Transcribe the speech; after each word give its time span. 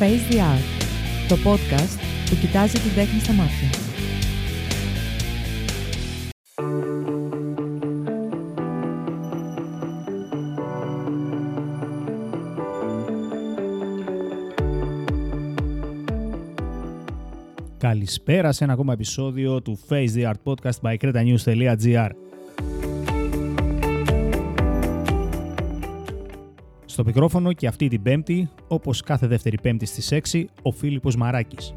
Face 0.00 0.32
the 0.32 0.38
Art, 0.38 0.82
το 1.28 1.36
podcast 1.44 1.98
που 2.30 2.36
κοιτάζει 2.40 2.78
την 2.78 2.94
τέχνη 2.94 3.20
στα 3.20 3.32
μάτια. 3.32 3.68
Καλησπέρα 17.78 18.52
σε 18.52 18.64
ένα 18.64 18.72
ακόμα 18.72 18.92
επεισόδιο 18.92 19.62
του 19.62 19.78
Face 19.88 20.08
the 20.14 20.30
Art 20.30 20.52
Podcast 20.52 20.80
by 20.82 20.96
cretanews.gr. 20.96 22.29
Στο 27.00 27.08
μικρόφωνο 27.08 27.52
και 27.52 27.66
αυτή 27.66 27.88
την 27.88 28.02
πέμπτη, 28.02 28.50
όπως 28.68 29.02
κάθε 29.02 29.26
δεύτερη 29.26 29.56
πέμπτη 29.62 29.86
στις 29.86 30.12
6, 30.32 30.44
ο 30.62 30.70
Φίλιππος 30.70 31.16
Μαράκης. 31.16 31.74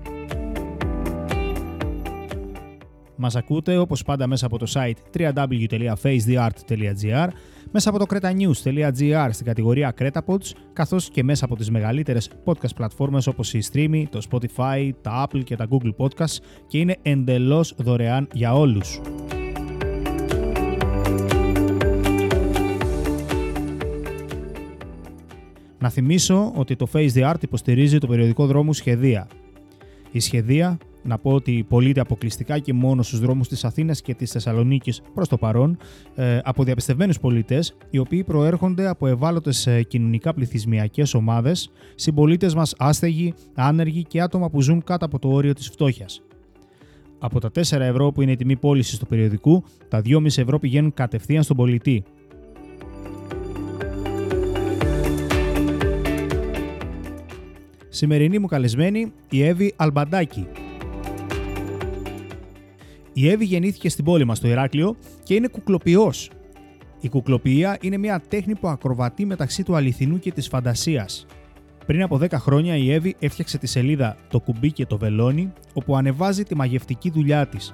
Μας 3.16 3.36
ακούτε 3.36 3.78
όπως 3.78 4.04
πάντα 4.04 4.28
μέσα 4.28 4.46
από 4.46 4.58
το 4.58 4.72
site 4.74 4.94
www.facetheart.gr, 5.18 7.28
μέσα 7.72 7.90
από 7.90 8.00
το 8.00 8.06
cretanews.gr 8.10 9.30
στην 9.32 9.46
κατηγορία 9.46 9.94
CretaPods, 10.00 10.52
καθώς 10.74 11.10
και 11.10 11.24
μέσα 11.24 11.46
από 11.46 11.56
τις 11.56 11.72
μεγαλύτερες 11.72 12.30
podcast 12.46 12.76
πλατφόρμες 12.76 13.28
όπως 13.28 13.54
η 13.54 13.60
Streamy, 13.72 14.04
το 14.10 14.22
Spotify, 14.32 14.90
τα 15.02 15.28
Apple 15.28 15.44
και 15.44 15.56
τα 15.56 15.68
Google 15.70 15.94
Podcasts 15.98 16.38
και 16.68 16.78
είναι 16.78 16.98
εντελώς 17.02 17.74
δωρεάν 17.78 18.28
για 18.34 18.54
όλους. 18.54 19.02
Να 25.84 25.90
θυμίσω 25.90 26.52
ότι 26.56 26.76
το 26.76 26.88
Face 26.94 27.10
the 27.14 27.32
Art 27.32 27.44
υποστηρίζει 27.44 27.98
το 27.98 28.08
περιοδικό 28.08 28.46
δρόμο 28.46 28.74
Σχεδία. 28.74 29.28
Η 30.12 30.20
Σχεδία, 30.20 30.78
να 31.04 31.18
πω 31.18 31.32
ότι 31.32 31.66
πωλείται 31.70 32.00
αποκλειστικά 32.00 32.60
και 32.60 32.74
μόνο 32.74 33.04
στους 33.04 33.20
δρόμους 33.20 33.48
της 33.48 33.66
Αθήνας 33.66 34.02
και 34.02 34.14
της 34.14 34.32
Θεσσαλονίκης 34.32 35.02
προς 35.14 35.28
το 35.28 35.38
παρόν 35.38 35.78
ε, 36.16 36.40
από 36.44 36.64
διαπιστευμένους 36.64 37.20
πολίτες, 37.20 37.76
οι 37.90 37.98
οποίοι 37.98 38.24
προέρχονται 38.24 38.88
από 38.88 39.08
ευάλωτες 39.08 39.68
ε, 39.68 39.84
κοινωνικά 39.84 40.34
πληθυσμιακές 40.34 41.14
ομάδες, 41.14 41.72
συμπολίτες 41.96 42.56
μας 42.56 42.76
άστεγοι, 42.78 43.34
άνεργοι 43.56 44.04
και 44.04 44.22
άτομα 44.22 44.50
που 44.50 44.62
ζουν 44.62 44.84
κάτω 44.84 45.06
από 45.06 45.20
το 45.20 45.30
όριο 45.30 45.54
της 45.54 45.70
φτώχειας. 45.70 46.22
Από 47.20 47.40
τα 47.40 47.52
4 47.52 47.80
ευρώ 47.80 48.12
που 48.12 48.22
είναι 48.22 48.32
η 48.32 48.36
τιμή 48.36 48.56
πώλησης 48.56 48.98
του 48.98 49.08
περιοδικού, 49.08 49.64
τα 49.88 50.02
2,5 50.06 50.26
ευρώ 50.26 50.60
πηγαίνουν 50.60 50.94
κατευθείαν 50.94 51.44
στον 51.44 51.58
πολιτή, 51.58 52.04
Σημερινή 57.96 58.40
μου 58.40 58.48
καλεσμένη 58.48 59.14
η 59.30 59.44
Εύη 59.44 59.74
Αλμπαντάκη. 59.76 60.48
Η 63.14 63.30
Εύη 63.30 63.46
γεννήθηκε 63.46 63.90
στην 63.90 64.06
πόλη 64.06 64.26
μας 64.26 64.38
στο 64.38 64.48
Ηράκλειο 64.48 64.96
και 65.24 65.34
είναι 65.34 65.48
κουκλοποιός. 65.48 66.30
Η 67.00 67.10
κουκλοποιία 67.10 67.78
είναι 67.82 67.98
μια 67.98 68.22
τέχνη 68.28 68.56
που 68.56 68.68
ακροβατεί 68.68 69.26
μεταξύ 69.26 69.64
του 69.64 69.76
αληθινού 69.76 70.20
και 70.20 70.32
της 70.32 70.48
φαντασίας. 70.48 71.26
Πριν 71.86 72.04
από 72.04 72.20
10 72.22 72.32
χρόνια 72.32 72.76
η 72.78 72.92
Εύη 72.92 73.16
έφτιαξε 73.20 73.58
τη 73.58 73.68
σελίδα 73.68 74.18
«Το 74.28 74.40
κουμπί 74.40 74.72
και 74.72 74.86
το 74.86 74.98
βελόνι» 74.98 75.54
όπου 75.74 75.96
ανεβάζει 75.96 76.44
τη 76.44 76.56
μαγευτική 76.56 77.10
δουλειά 77.10 77.48
της. 77.48 77.74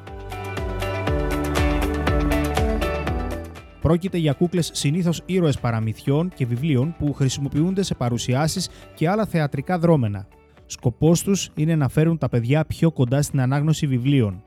Πρόκειται 3.82 4.18
για 4.18 4.34
κούκλες 4.34 4.70
συνήθως 4.74 5.22
ήρωες 5.26 5.60
παραμυθιών 5.60 6.32
και 6.36 6.46
βιβλίων 6.46 6.96
που 7.00 7.14
χρησιμοποιούνται 7.14 7.84
σε 7.84 7.96
παρουσιάσεις 7.96 8.70
και 8.96 9.10
άλλα 9.10 9.26
θεατρικά 9.26 9.80
δρόμενα. 9.80 10.28
Σκοπός 10.66 11.24
τους 11.24 11.50
είναι 11.56 11.76
να 11.76 11.90
φέρουν 11.90 12.18
τα 12.18 12.30
παιδιά 12.30 12.66
πιο 12.66 12.92
κοντά 12.92 13.22
στην 13.22 13.42
ανάγνωση 13.42 13.88
βιβλίων. 13.88 14.44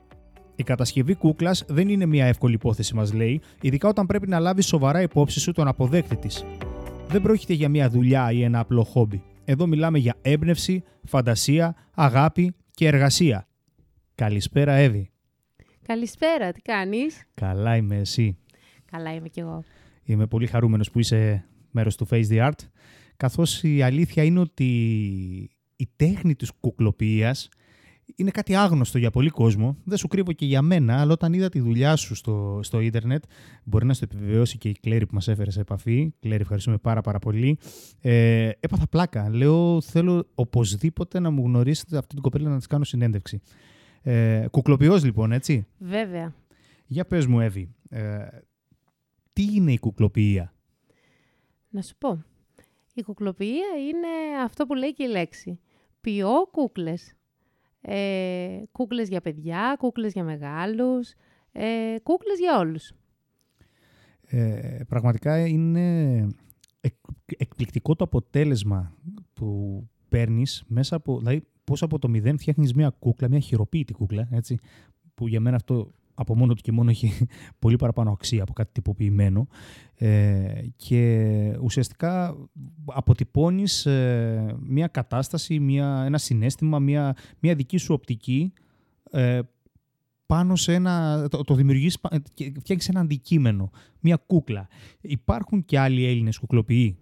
Η 0.55 0.63
κατασκευή 0.63 1.15
κούκλας 1.15 1.63
δεν 1.67 1.89
είναι 1.89 2.05
μια 2.05 2.25
εύκολη 2.25 2.53
υπόθεση, 2.53 2.95
μας 2.95 3.13
λέει, 3.13 3.41
ειδικά 3.61 3.87
όταν 3.87 4.05
πρέπει 4.05 4.27
να 4.27 4.39
λάβει 4.39 4.61
σοβαρά 4.61 5.01
υπόψη 5.01 5.39
σου 5.39 5.51
τον 5.51 5.67
αποδέκτη 5.67 6.15
της. 6.15 6.45
Δεν 7.07 7.21
πρόκειται 7.21 7.53
για 7.53 7.69
μια 7.69 7.89
δουλειά 7.89 8.31
ή 8.31 8.43
ένα 8.43 8.59
απλό 8.59 8.83
χόμπι. 8.83 9.23
Εδώ 9.45 9.67
μιλάμε 9.67 9.97
για 9.97 10.15
έμπνευση, 10.21 10.83
φαντασία, 11.03 11.75
αγάπη 11.93 12.55
και 12.71 12.87
εργασία. 12.87 13.47
Καλησπέρα, 14.15 14.71
Εύη. 14.71 15.11
Καλησπέρα, 15.87 16.51
τι 16.51 16.61
κάνεις; 16.61 17.23
Καλά 17.33 17.75
είμαι 17.75 17.95
εσύ. 17.95 18.37
Καλά 18.93 19.13
είμαι 19.13 19.27
κι 19.27 19.39
εγώ. 19.39 19.63
Είμαι 20.03 20.27
πολύ 20.27 20.47
χαρούμενος 20.47 20.91
που 20.91 20.99
είσαι 20.99 21.45
μέρος 21.71 21.95
του 21.95 22.07
Face 22.09 22.27
the 22.29 22.47
Art, 22.47 22.67
καθώς 23.17 23.63
η 23.63 23.81
αλήθεια 23.81 24.23
είναι 24.23 24.39
ότι 24.39 24.65
η 25.75 25.89
τέχνη 25.95 26.35
της 26.35 26.51
κουκλοποιίας 26.59 27.49
είναι 28.15 28.31
κάτι 28.31 28.55
άγνωστο 28.55 28.97
για 28.97 29.11
πολύ 29.11 29.29
κόσμο. 29.29 29.77
Δεν 29.83 29.97
σου 29.97 30.07
κρύβω 30.07 30.31
και 30.31 30.45
για 30.45 30.61
μένα, 30.61 30.99
αλλά 30.99 31.11
όταν 31.11 31.33
είδα 31.33 31.49
τη 31.49 31.59
δουλειά 31.59 31.95
σου 31.95 32.15
στο, 32.15 32.59
στο 32.63 32.79
ίντερνετ, 32.79 33.23
μπορεί 33.63 33.85
να 33.85 33.93
στο 33.93 34.07
επιβεβαιώσει 34.11 34.57
και 34.57 34.69
η 34.69 34.75
Κλέρη 34.81 35.05
που 35.05 35.13
μας 35.13 35.27
έφερε 35.27 35.51
σε 35.51 35.59
επαφή. 35.59 36.13
Κλέρη, 36.19 36.41
ευχαριστούμε 36.41 36.77
πάρα 36.77 37.01
πάρα 37.01 37.19
πολύ. 37.19 37.57
Ε, 38.01 38.49
έπαθα 38.59 38.87
πλάκα. 38.87 39.29
Λέω, 39.29 39.81
θέλω 39.81 40.27
οπωσδήποτε 40.35 41.19
να 41.19 41.29
μου 41.29 41.43
γνωρίσετε 41.45 41.97
αυτή 41.97 42.13
την 42.13 42.23
κοπέλα 42.23 42.49
να 42.49 42.57
της 42.57 42.67
κάνω 42.67 42.83
συνέντευξη. 42.83 43.41
Ε, 44.01 44.45
κουκλοποιός 44.51 45.03
λοιπόν, 45.03 45.31
έτσι; 45.31 45.67
Βέβαια. 45.77 46.33
Για 46.85 47.05
πες 47.05 47.25
μου, 47.25 47.39
Εύη, 47.39 47.69
ε, 47.89 48.25
τι 49.33 49.55
είναι 49.55 49.71
η 49.71 49.79
κουκλοποιία; 49.79 50.53
Να 51.69 51.81
σου 51.81 51.95
πω. 51.97 52.23
Η 52.93 53.01
κουκλοποιία 53.01 53.67
είναι 53.87 54.41
αυτό 54.43 54.65
που 54.65 54.73
λέει 54.73 54.93
και 54.93 55.03
η 55.03 55.07
λέξη. 55.07 55.59
Ποιώ 56.01 56.47
κούκλες; 56.51 57.15
Ε, 57.81 58.61
κούκλες 58.71 59.07
για 59.07 59.21
παιδιά, 59.21 59.75
κούκλες 59.79 60.13
για 60.13 60.23
μεγάλους, 60.23 61.13
ε, 61.51 61.95
κούκλες 62.03 62.39
για 62.39 62.57
όλους. 62.57 62.91
Ε, 64.21 64.79
πραγματικά 64.87 65.47
είναι 65.47 66.27
εκπληκτικό 67.37 67.95
το 67.95 68.03
αποτέλεσμα 68.03 68.95
που 69.33 69.81
παίρνεις 70.09 70.63
μέσα 70.67 70.95
από, 70.95 71.17
δηλαδή 71.19 71.43
πώς 71.63 71.83
από 71.83 71.99
το 71.99 72.09
μηδέν 72.09 72.37
φτιάχνεις 72.37 72.73
μια 72.73 72.89
κούκλα, 72.89 73.29
μια 73.29 73.39
χειροποίητη 73.39 73.93
κούκλα, 73.93 74.27
έτσι, 74.31 74.57
που 75.13 75.27
για 75.27 75.39
μένα 75.39 75.55
αυτό 75.55 75.91
από 76.13 76.35
μόνο 76.35 76.53
του 76.53 76.61
και 76.61 76.71
μόνο 76.71 76.89
έχει 76.89 77.27
πολύ 77.59 77.75
παραπάνω 77.75 78.11
αξία 78.11 78.43
από 78.43 78.53
κάτι 78.53 78.71
τυποποιημένο 78.71 79.47
ε, 79.95 80.61
και 80.75 81.57
ουσιαστικά 81.61 82.35
αποτυπώνεις 82.85 83.85
ε, 83.85 84.55
μια 84.59 84.87
κατάσταση, 84.87 85.59
μια, 85.59 86.03
ένα 86.05 86.17
συνέστημα, 86.17 86.79
μια, 86.79 87.15
μια 87.39 87.55
δική 87.55 87.77
σου 87.77 87.93
οπτική 87.93 88.53
ε, 89.11 89.39
πάνω 90.25 90.55
σε 90.55 90.73
ένα, 90.73 91.25
το, 91.29 91.43
το 91.43 91.55
δημιουργείς 91.55 91.97
και 92.33 92.53
φτιάχνεις 92.59 92.89
ένα 92.89 92.99
αντικείμενο, 92.99 93.71
μια 93.99 94.15
κούκλα. 94.15 94.67
Υπάρχουν 95.01 95.65
και 95.65 95.79
άλλοι 95.79 96.05
Έλληνες 96.05 96.37
κουκλοποιοί; 96.37 96.97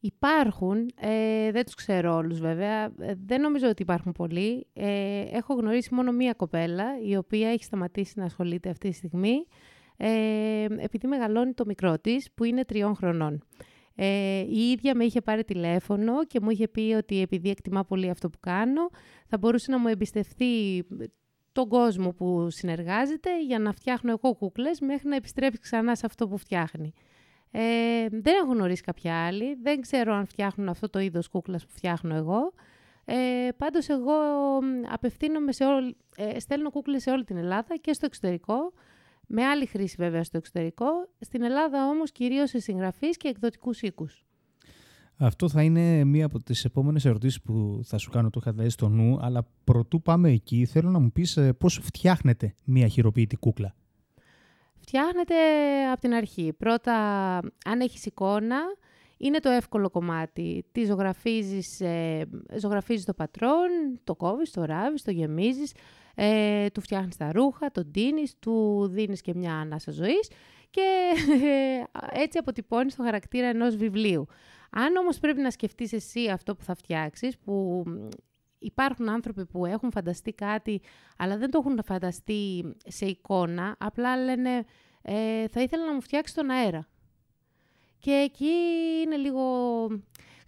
Υπάρχουν, 0.00 0.90
ε, 1.00 1.50
δεν 1.50 1.64
τους 1.64 1.74
ξέρω 1.74 2.14
όλους 2.14 2.40
βέβαια, 2.40 2.84
ε, 2.84 3.14
δεν 3.26 3.40
νομίζω 3.40 3.68
ότι 3.68 3.82
υπάρχουν 3.82 4.12
πολλοί. 4.12 4.66
Ε, 4.72 5.20
έχω 5.30 5.54
γνωρίσει 5.54 5.94
μόνο 5.94 6.12
μία 6.12 6.32
κοπέλα, 6.32 6.84
η 7.04 7.16
οποία 7.16 7.48
έχει 7.48 7.64
σταματήσει 7.64 8.18
να 8.18 8.24
ασχολείται 8.24 8.68
αυτή 8.70 8.88
τη 8.88 8.94
στιγμή, 8.94 9.46
ε, 9.96 10.64
επειδή 10.78 11.06
μεγαλώνει 11.06 11.52
το 11.52 11.64
μικρό 11.66 11.98
της, 11.98 12.30
που 12.34 12.44
είναι 12.44 12.64
τριών 12.64 12.94
χρονών. 12.94 13.42
Ε, 13.94 14.40
η 14.48 14.70
ίδια 14.70 14.94
με 14.94 15.04
είχε 15.04 15.20
πάρει 15.20 15.44
τηλέφωνο 15.44 16.24
και 16.24 16.40
μου 16.40 16.50
είχε 16.50 16.68
πει 16.68 16.94
ότι 16.96 17.20
επειδή 17.20 17.50
εκτιμά 17.50 17.84
πολύ 17.84 18.10
αυτό 18.10 18.30
που 18.30 18.38
κάνω, 18.40 18.88
θα 19.26 19.38
μπορούσε 19.38 19.70
να 19.70 19.78
μου 19.78 19.88
εμπιστευτεί 19.88 20.84
τον 21.52 21.68
κόσμο 21.68 22.12
που 22.12 22.50
συνεργάζεται 22.50 23.44
για 23.44 23.58
να 23.58 23.72
φτιάχνω 23.72 24.10
εγώ 24.10 24.34
κούκλες 24.34 24.80
μέχρι 24.80 25.08
να 25.08 25.16
επιστρέψει 25.16 25.60
ξανά 25.60 25.96
σε 25.96 26.06
αυτό 26.06 26.28
που 26.28 26.36
φτιάχνει. 26.36 26.92
Ε, 27.50 27.60
δεν 28.10 28.34
έχω 28.42 28.52
γνωρίσει 28.52 28.82
κάποια 28.82 29.26
άλλη. 29.26 29.54
Δεν 29.62 29.80
ξέρω 29.80 30.14
αν 30.14 30.26
φτιάχνουν 30.26 30.68
αυτό 30.68 30.90
το 30.90 30.98
είδος 30.98 31.28
κούκλας 31.28 31.66
που 31.66 31.72
φτιάχνω 31.72 32.14
εγώ. 32.14 32.52
Ε, 33.04 33.48
πάντως 33.56 33.88
εγώ 33.88 34.12
απευθύνομαι 34.92 35.52
σε 35.52 35.64
όλη, 35.64 35.96
ε, 36.16 36.38
στέλνω 36.40 36.70
κούκλες 36.70 37.02
σε 37.02 37.10
όλη 37.10 37.24
την 37.24 37.36
Ελλάδα 37.36 37.76
και 37.76 37.92
στο 37.92 38.06
εξωτερικό. 38.06 38.72
Με 39.26 39.44
άλλη 39.44 39.66
χρήση 39.66 39.94
βέβαια 39.98 40.24
στο 40.24 40.36
εξωτερικό. 40.36 40.86
Στην 41.20 41.42
Ελλάδα 41.42 41.88
όμως 41.88 42.12
κυρίως 42.12 42.50
σε 42.50 42.58
συγγραφείς 42.58 43.16
και 43.16 43.28
εκδοτικούς 43.28 43.82
οίκους. 43.82 44.24
Αυτό 45.22 45.48
θα 45.48 45.62
είναι 45.62 46.04
μία 46.04 46.26
από 46.26 46.42
τις 46.42 46.64
επόμενες 46.64 47.04
ερωτήσεις 47.04 47.42
που 47.42 47.80
θα 47.84 47.98
σου 47.98 48.10
κάνω, 48.10 48.30
το 48.30 48.40
είχα 48.42 48.52
δέσει 48.52 48.70
στο 48.70 48.88
νου, 48.88 49.18
αλλά 49.20 49.46
προτού 49.64 50.02
πάμε 50.02 50.30
εκεί 50.30 50.66
θέλω 50.66 50.90
να 50.90 50.98
μου 50.98 51.12
πεις 51.12 51.36
ε, 51.36 51.52
πώς 51.52 51.80
φτιάχνετε 51.82 52.54
μία 52.64 52.86
χειροποίητη 52.86 53.36
κούκλα; 53.36 53.74
Φτιάχνεται 54.90 55.34
από 55.90 56.00
την 56.00 56.14
αρχή. 56.14 56.52
Πρώτα, 56.52 56.94
αν 57.64 57.80
έχεις 57.80 58.06
εικόνα, 58.06 58.58
είναι 59.16 59.38
το 59.38 59.48
εύκολο 59.48 59.90
κομμάτι. 59.90 60.64
Τη 60.72 60.84
ζωγραφίζεις, 60.84 61.80
ε, 61.80 62.26
ζωγραφίζεις 62.56 63.04
το 63.04 63.14
πατρόν, 63.14 63.68
το 64.04 64.14
κόβεις, 64.14 64.50
το 64.50 64.64
ράβεις, 64.64 65.02
το 65.02 65.10
γεμίζεις, 65.10 65.72
ε, 66.14 66.66
του 66.70 66.80
φτιάχνεις 66.80 67.16
τα 67.16 67.32
ρούχα, 67.32 67.70
τον 67.70 67.90
τίνεις, 67.90 68.38
του 68.38 68.86
δίνεις 68.88 69.20
και 69.20 69.34
μια 69.34 69.54
ανάσα 69.54 69.92
ζωής 69.92 70.30
και 70.70 71.12
έτσι 72.12 72.38
αποτυπώνεις 72.38 72.94
το 72.94 73.02
χαρακτήρα 73.02 73.46
ενός 73.46 73.76
βιβλίου. 73.76 74.26
Αν 74.70 74.96
όμως 74.96 75.18
πρέπει 75.18 75.40
να 75.40 75.50
σκεφτείς 75.50 75.92
εσύ 75.92 76.28
αυτό 76.28 76.56
που 76.56 76.64
θα 76.64 76.74
φτιάξεις, 76.74 77.38
που 77.38 77.84
υπάρχουν 78.60 79.08
άνθρωποι 79.08 79.46
που 79.46 79.66
έχουν 79.66 79.90
φανταστεί 79.90 80.32
κάτι, 80.32 80.80
αλλά 81.16 81.36
δεν 81.36 81.50
το 81.50 81.58
έχουν 81.64 81.80
φανταστεί 81.84 82.74
σε 82.86 83.06
εικόνα, 83.06 83.76
απλά 83.78 84.16
λένε 84.16 84.64
ε, 85.02 85.48
θα 85.48 85.60
ήθελα 85.60 85.86
να 85.86 85.94
μου 85.94 86.00
φτιάξει 86.00 86.34
τον 86.34 86.50
αέρα. 86.50 86.88
Και 87.98 88.10
εκεί 88.10 88.52
είναι 89.04 89.16
λίγο... 89.16 89.42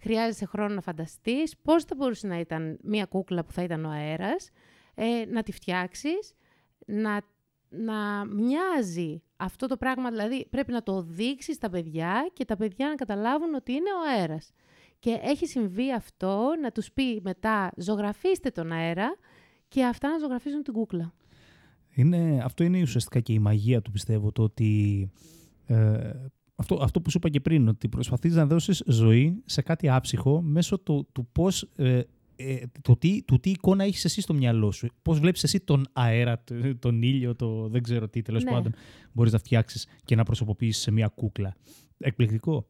Χρειάζεσαι 0.01 0.45
χρόνο 0.45 0.73
να 0.73 0.81
φανταστείς 0.81 1.57
πώς 1.57 1.83
θα 1.83 1.95
μπορούσε 1.95 2.27
να 2.27 2.39
ήταν 2.39 2.77
μία 2.81 3.05
κούκλα 3.05 3.43
που 3.43 3.51
θα 3.51 3.63
ήταν 3.63 3.85
ο 3.85 3.89
αέρας, 3.89 4.49
ε, 4.95 5.25
να 5.27 5.43
τη 5.43 5.51
φτιάξεις, 5.51 6.33
να, 6.85 7.21
να 7.69 8.25
μοιάζει 8.25 9.21
αυτό 9.37 9.67
το 9.67 9.77
πράγμα, 9.77 10.09
δηλαδή 10.09 10.47
πρέπει 10.49 10.71
να 10.71 10.83
το 10.83 11.01
δείξεις 11.01 11.55
στα 11.55 11.69
παιδιά 11.69 12.29
και 12.33 12.45
τα 12.45 12.55
παιδιά 12.55 12.87
να 12.87 12.95
καταλάβουν 12.95 13.53
ότι 13.53 13.71
είναι 13.71 13.89
ο 13.89 14.11
αέρας. 14.11 14.51
Και 15.03 15.19
έχει 15.21 15.45
συμβεί 15.45 15.93
αυτό 15.93 16.49
να 16.61 16.71
τους 16.71 16.91
πει 16.91 17.21
μετά 17.23 17.71
ζωγραφίστε 17.77 18.49
τον 18.49 18.71
αέρα 18.71 19.17
και 19.67 19.85
αυτά 19.85 20.09
να 20.09 20.17
ζωγραφίζουν 20.17 20.63
την 20.63 20.73
κούκλα. 20.73 21.13
Είναι, 21.93 22.41
αυτό 22.43 22.63
είναι 22.63 22.81
ουσιαστικά 22.81 23.19
και 23.19 23.33
η 23.33 23.39
μαγεία 23.39 23.81
του 23.81 23.91
πιστεύω, 23.91 24.31
το 24.31 24.43
ότι 24.43 25.09
ε, 25.65 26.11
αυτό, 26.55 26.79
αυτό 26.81 27.01
που 27.01 27.09
σου 27.09 27.17
είπα 27.17 27.29
και 27.29 27.39
πριν, 27.39 27.67
ότι 27.67 27.89
προσπαθείς 27.89 28.35
να 28.35 28.45
δώσεις 28.45 28.83
ζωή 28.85 29.41
σε 29.45 29.61
κάτι 29.61 29.89
άψυχο 29.89 30.41
μέσω 30.41 30.79
του, 30.79 31.07
του 31.11 31.27
πώς, 31.31 31.69
ε, 31.75 32.01
ε, 32.35 32.63
το 32.81 32.95
τι, 32.95 33.23
του 33.23 33.39
τι 33.39 33.49
εικόνα 33.49 33.83
έχεις 33.83 34.05
εσύ 34.05 34.21
στο 34.21 34.33
μυαλό 34.33 34.71
σου. 34.71 34.87
Πώς 35.01 35.19
βλέπεις 35.19 35.43
εσύ 35.43 35.59
τον 35.59 35.85
αέρα, 35.93 36.43
τον 36.79 37.01
ήλιο, 37.01 37.35
το 37.35 37.67
δεν 37.67 37.83
ξέρω 37.83 38.09
τι 38.09 38.21
τέλος 38.21 38.43
ναι. 38.43 38.51
πάντων 38.51 38.73
μπορείς 39.11 39.31
να 39.31 39.37
φτιάξεις 39.37 39.87
και 40.05 40.15
να 40.15 40.23
προσωποποιήσεις 40.23 40.81
σε 40.81 40.91
μια 40.91 41.07
κούκλα. 41.07 41.55
Εκπληκτικό. 41.97 42.67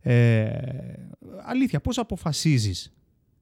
Ε, 0.00 0.48
αλήθεια, 1.44 1.80
πώς 1.80 1.98
αποφασίζεις 1.98 2.92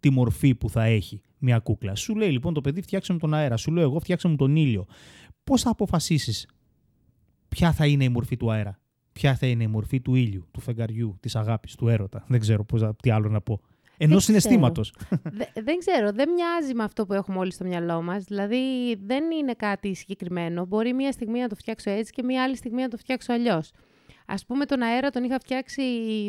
τη 0.00 0.10
μορφή 0.10 0.54
που 0.54 0.70
θα 0.70 0.84
έχει 0.84 1.22
μια 1.38 1.58
κούκλα; 1.58 1.94
Σου 1.94 2.14
λέει 2.14 2.30
λοιπόν 2.30 2.54
το 2.54 2.60
παιδί 2.60 2.82
φτιάξε 2.82 3.12
μου 3.12 3.18
τον 3.18 3.34
αέρα, 3.34 3.56
σου 3.56 3.70
λέω 3.72 3.82
εγώ 3.82 4.00
φτιάξε 4.00 4.28
μου 4.28 4.36
τον 4.36 4.56
ήλιο. 4.56 4.86
Πώς 5.44 5.62
θα 5.62 5.70
αποφασίσεις 5.70 6.48
ποια 7.48 7.72
θα 7.72 7.86
είναι 7.86 8.04
η 8.04 8.08
μορφή 8.08 8.36
του 8.36 8.52
αέρα, 8.52 8.78
ποια 9.12 9.34
θα 9.34 9.46
είναι 9.46 9.62
η 9.62 9.66
μορφή 9.66 10.00
του 10.00 10.14
ήλιου, 10.14 10.48
του 10.50 10.60
φεγγαριού, 10.60 11.16
της 11.20 11.36
αγάπης, 11.36 11.74
του 11.74 11.88
έρωτα; 11.88 12.24
Δεν 12.28 12.40
ξέρω 12.40 12.64
πώς, 12.64 12.82
τι 13.02 13.10
άλλο 13.10 13.28
να 13.28 13.40
πω. 13.40 13.60
Ενός 13.98 14.24
συναισθήματος. 14.24 14.94
δεν 15.66 15.78
ξέρω, 15.78 16.12
δεν 16.12 16.30
μοιάζει 16.30 16.74
με 16.74 16.82
αυτό 16.84 17.06
που 17.06 17.12
έχουμε 17.12 17.38
όλοι 17.38 17.52
στο 17.52 17.64
μυαλό 17.64 18.02
μας. 18.02 18.24
Δηλαδή, 18.24 18.94
δεν 19.04 19.30
είναι 19.30 19.52
κάτι 19.52 19.94
συγκεκριμένο. 19.94 20.64
Μπορεί 20.64 20.92
μία 20.92 21.12
στιγμή 21.12 21.40
να 21.40 21.48
το 21.48 21.54
φτιάξω 21.54 21.90
έτσι 21.90 22.12
και 22.12 22.22
μία 22.22 22.42
άλλη 22.42 22.56
στιγμή 22.56 22.82
να 22.82 22.88
το 22.88 22.96
φτιάξω 22.96 23.32
αλλιώς. 23.32 23.70
Α 24.26 24.34
πούμε, 24.46 24.64
τον 24.64 24.82
αέρα 24.82 25.10
τον 25.10 25.24
είχα 25.24 25.38
φτιάξει, 25.38 25.82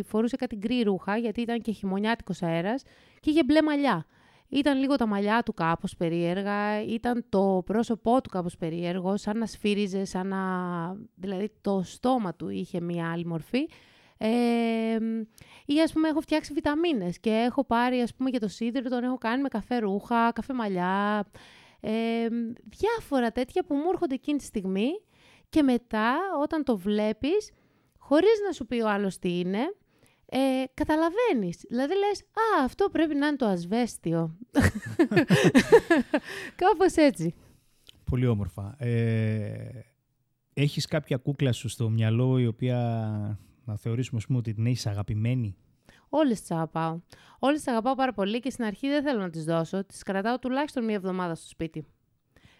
φορούσε 0.07 0.35
κάτι 0.35 0.55
γκρι 0.55 0.81
ρούχα, 0.81 1.17
γιατί 1.17 1.41
ήταν 1.41 1.61
και 1.61 1.71
χειμωνιάτικος 1.71 2.41
αέρας 2.41 2.83
και 3.19 3.29
είχε 3.29 3.43
μπλε 3.43 3.61
μαλλιά. 3.61 4.05
Ήταν 4.49 4.79
λίγο 4.79 4.95
τα 4.95 5.05
μαλλιά 5.05 5.43
του 5.43 5.53
κάπως 5.53 5.95
περίεργα, 5.95 6.83
ήταν 6.83 7.25
το 7.29 7.61
πρόσωπό 7.65 8.21
του 8.21 8.29
κάπως 8.29 8.57
περίεργο, 8.57 9.17
σαν 9.17 9.37
να 9.37 9.45
σφύριζε, 9.45 10.05
σαν 10.05 10.27
να... 10.27 10.37
δηλαδή 11.15 11.51
το 11.61 11.81
στόμα 11.85 12.35
του 12.35 12.49
είχε 12.49 12.81
μία 12.81 13.11
άλλη 13.11 13.25
μορφή. 13.25 13.69
Ε, 14.17 14.97
ή 15.65 15.81
ας 15.81 15.93
πούμε 15.93 16.07
έχω 16.07 16.21
φτιάξει 16.21 16.53
βιταμίνες 16.53 17.19
και 17.19 17.29
έχω 17.29 17.65
πάρει 17.65 18.01
ας 18.01 18.15
πούμε 18.15 18.29
και 18.29 18.39
το 18.39 18.47
σίδηρο, 18.47 18.89
τον 18.89 19.03
έχω 19.03 19.17
κάνει 19.17 19.41
με 19.41 19.47
καφέ 19.47 19.77
ρούχα, 19.77 20.31
καφέ 20.31 20.53
μαλλιά, 20.53 21.27
ε, 21.79 22.27
διάφορα 22.63 23.31
τέτοια 23.31 23.63
που 23.65 23.75
μου 23.75 23.89
έρχονται 23.89 24.13
εκείνη 24.13 24.37
τη 24.37 24.43
στιγμή 24.43 24.89
και 25.49 25.63
μετά 25.63 26.15
όταν 26.41 26.63
το 26.63 26.77
βλέπεις 26.77 27.51
χωρίς 28.07 28.41
να 28.45 28.51
σου 28.51 28.65
πει 28.65 28.81
ο 28.81 28.89
άλλος 28.89 29.19
τι 29.19 29.39
είναι, 29.39 29.75
ε, 30.25 30.63
καταλαβαίνεις. 30.73 31.65
Δηλαδή 31.69 31.93
λες, 31.93 32.21
α, 32.21 32.63
αυτό 32.63 32.89
πρέπει 32.91 33.15
να 33.15 33.27
είναι 33.27 33.35
το 33.35 33.45
ασβέστιο. 33.45 34.37
Κάπως 36.61 36.95
έτσι. 36.95 37.33
Πολύ 38.03 38.27
όμορφα. 38.27 38.75
Ε, 38.77 39.85
έχεις 40.53 40.85
κάποια 40.85 41.17
κούκλα 41.17 41.51
σου 41.51 41.69
στο 41.69 41.89
μυαλό 41.89 42.39
η 42.39 42.47
οποία 42.47 42.77
να 43.65 43.77
θεωρήσουμε 43.77 44.21
πούμε, 44.27 44.37
ότι 44.37 44.53
την 44.53 44.65
έχεις 44.65 44.87
αγαπημένη; 44.87 45.55
Όλες 46.09 46.39
τις 46.39 46.51
αγαπάω. 46.51 46.99
Όλες 47.39 47.57
τις 47.57 47.67
αγαπάω 47.67 47.95
πάρα 47.95 48.13
πολύ 48.13 48.39
και 48.39 48.49
στην 48.49 48.65
αρχή 48.65 48.87
δεν 48.87 49.03
θέλω 49.03 49.19
να 49.19 49.29
τις 49.29 49.43
δώσω. 49.43 49.85
Τις 49.85 50.03
κρατάω 50.03 50.39
τουλάχιστον 50.39 50.85
μία 50.85 50.95
εβδομάδα 50.95 51.35
στο 51.35 51.47
σπίτι. 51.47 51.85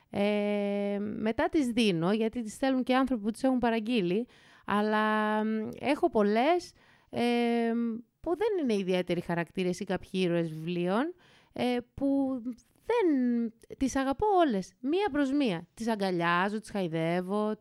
Ε, 0.10 0.98
μετά 1.00 1.50
τις 1.50 1.68
δίνω, 1.68 2.12
γιατί 2.14 2.42
τις 2.42 2.56
θέλουν 2.56 2.84
και 2.84 2.96
άνθρωποι 2.96 3.24
που 3.24 3.32
τις 3.32 3.44
έχουν 3.44 3.58
παραγγείλει. 3.58 4.28
Αλλά 4.70 5.42
έχω 5.80 6.10
πολλές 6.10 6.72
ε, 7.10 7.22
που 8.20 8.38
δεν 8.38 8.48
είναι 8.62 8.82
ιδιαίτεροι 8.82 9.22
χαρακτήρες 9.22 9.80
ή 9.80 9.84
κάποιοι 9.84 10.10
ήρωες 10.14 10.50
βιβλίων, 10.50 11.14
ε, 11.54 11.78
που 11.94 12.42
δεν... 12.86 13.06
τις 13.78 13.96
αγαπώ 13.96 14.26
όλες, 14.48 14.72
μία 14.80 15.10
προς 15.12 15.32
μία. 15.32 15.68
Τις 15.74 15.88
αγκαλιάζω, 15.88 16.60
τις 16.60 16.70
χαϊδεύω. 16.70 17.56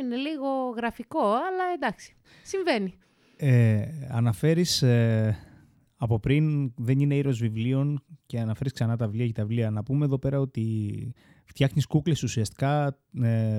Είναι 0.00 0.16
λίγο 0.16 0.48
γραφικό, 0.76 1.24
αλλά 1.24 1.64
εντάξει, 1.74 2.16
συμβαίνει. 2.42 2.98
Ε, 3.36 3.88
αναφέρεις 4.10 4.82
ε, 4.82 5.36
από 5.96 6.20
πριν 6.20 6.72
δεν 6.76 7.00
είναι 7.00 7.14
ήρωες 7.14 7.38
βιβλίων 7.38 8.04
και 8.26 8.40
αναφέρεις 8.40 8.72
ξανά 8.72 8.96
τα 8.96 9.06
βιβλία 9.06 9.26
και 9.26 9.32
τα 9.32 9.46
βιβλία. 9.46 9.70
Να 9.70 9.82
πούμε 9.82 10.04
εδώ 10.04 10.18
πέρα 10.18 10.40
ότι 10.40 11.14
φτιάχνεις 11.44 11.86
κούκλες 11.86 12.22
ουσιαστικά 12.22 12.98
ε, 13.22 13.58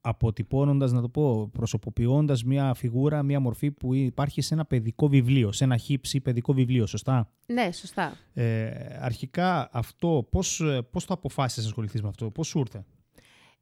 αποτυπώνοντας, 0.00 0.92
να 0.92 1.00
το 1.00 1.08
πω, 1.08 1.48
προσωποποιώντας 1.48 2.44
μια 2.44 2.74
φιγούρα, 2.74 3.22
μια 3.22 3.40
μορφή 3.40 3.70
που 3.70 3.94
υπάρχει 3.94 4.40
σε 4.40 4.54
ένα 4.54 4.64
παιδικό 4.64 5.08
βιβλίο, 5.08 5.52
σε 5.52 5.64
ένα 5.64 5.76
χύψη 5.76 6.20
παιδικό 6.20 6.52
βιβλίο, 6.52 6.86
σωστά; 6.86 7.30
Ναι, 7.46 7.72
σωστά. 7.72 8.16
Ε, 8.32 8.70
αρχικά 9.00 9.68
αυτό, 9.72 10.26
πώς, 10.30 10.62
πώς 10.90 11.04
το 11.04 11.14
αποφάσισες 11.14 11.62
να 11.62 11.68
ασχοληθείς 11.68 12.02
με 12.02 12.08
αυτό, 12.08 12.30
πώς 12.30 12.46
σου 12.46 12.58
ήρθε; 12.58 12.84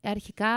Αρχικά, 0.03 0.49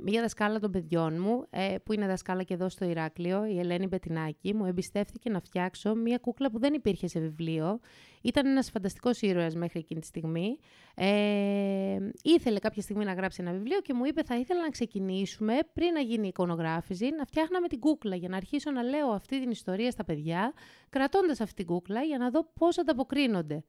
μία 0.00 0.20
δασκάλα 0.20 0.58
των 0.58 0.70
παιδιών 0.70 1.20
μου, 1.20 1.46
ε, 1.50 1.74
που 1.84 1.92
είναι 1.92 2.06
δασκάλα 2.06 2.42
και 2.42 2.54
εδώ 2.54 2.68
στο 2.68 2.84
Ηράκλειο, 2.84 3.46
η 3.46 3.58
Ελένη 3.58 3.86
Μπετινάκη, 3.86 4.54
μου 4.54 4.64
εμπιστεύτηκε 4.64 5.30
να 5.30 5.40
φτιάξω 5.40 5.94
μία 5.94 6.18
κούκλα 6.18 6.50
που 6.50 6.58
δεν 6.58 6.74
υπήρχε 6.74 7.06
σε 7.06 7.20
βιβλίο. 7.20 7.80
Ήταν 8.22 8.46
ένας 8.46 8.70
φανταστικός 8.70 9.20
ήρωας 9.20 9.54
μέχρι 9.54 9.78
εκείνη 9.78 10.00
τη 10.00 10.06
στιγμή. 10.06 10.58
Ε, 10.94 11.98
ήθελε 12.22 12.58
κάποια 12.58 12.82
στιγμή 12.82 13.04
να 13.04 13.12
γράψει 13.12 13.42
ένα 13.42 13.52
βιβλίο 13.52 13.80
και 13.80 13.94
μου 13.94 14.04
είπε 14.04 14.22
θα 14.22 14.36
ήθελα 14.36 14.60
να 14.60 14.68
ξεκινήσουμε 14.68 15.58
πριν 15.72 15.92
να 15.92 16.00
γίνει 16.00 16.24
η 16.24 16.28
εικονογράφηση, 16.28 17.10
να 17.18 17.24
φτιάχναμε 17.24 17.68
την 17.68 17.80
κούκλα 17.80 18.16
για 18.16 18.28
να 18.28 18.36
αρχίσω 18.36 18.70
να 18.70 18.82
λέω 18.82 19.08
αυτή 19.08 19.40
την 19.40 19.50
ιστορία 19.50 19.90
στα 19.90 20.04
παιδιά, 20.04 20.52
κρατώντας 20.90 21.40
αυτή 21.40 21.54
την 21.54 21.66
κούκλα 21.66 22.02
για 22.02 22.18
να 22.18 22.30
δω 22.30 22.50
πώς 22.54 22.78
ανταποκρίνονται. 22.78 23.64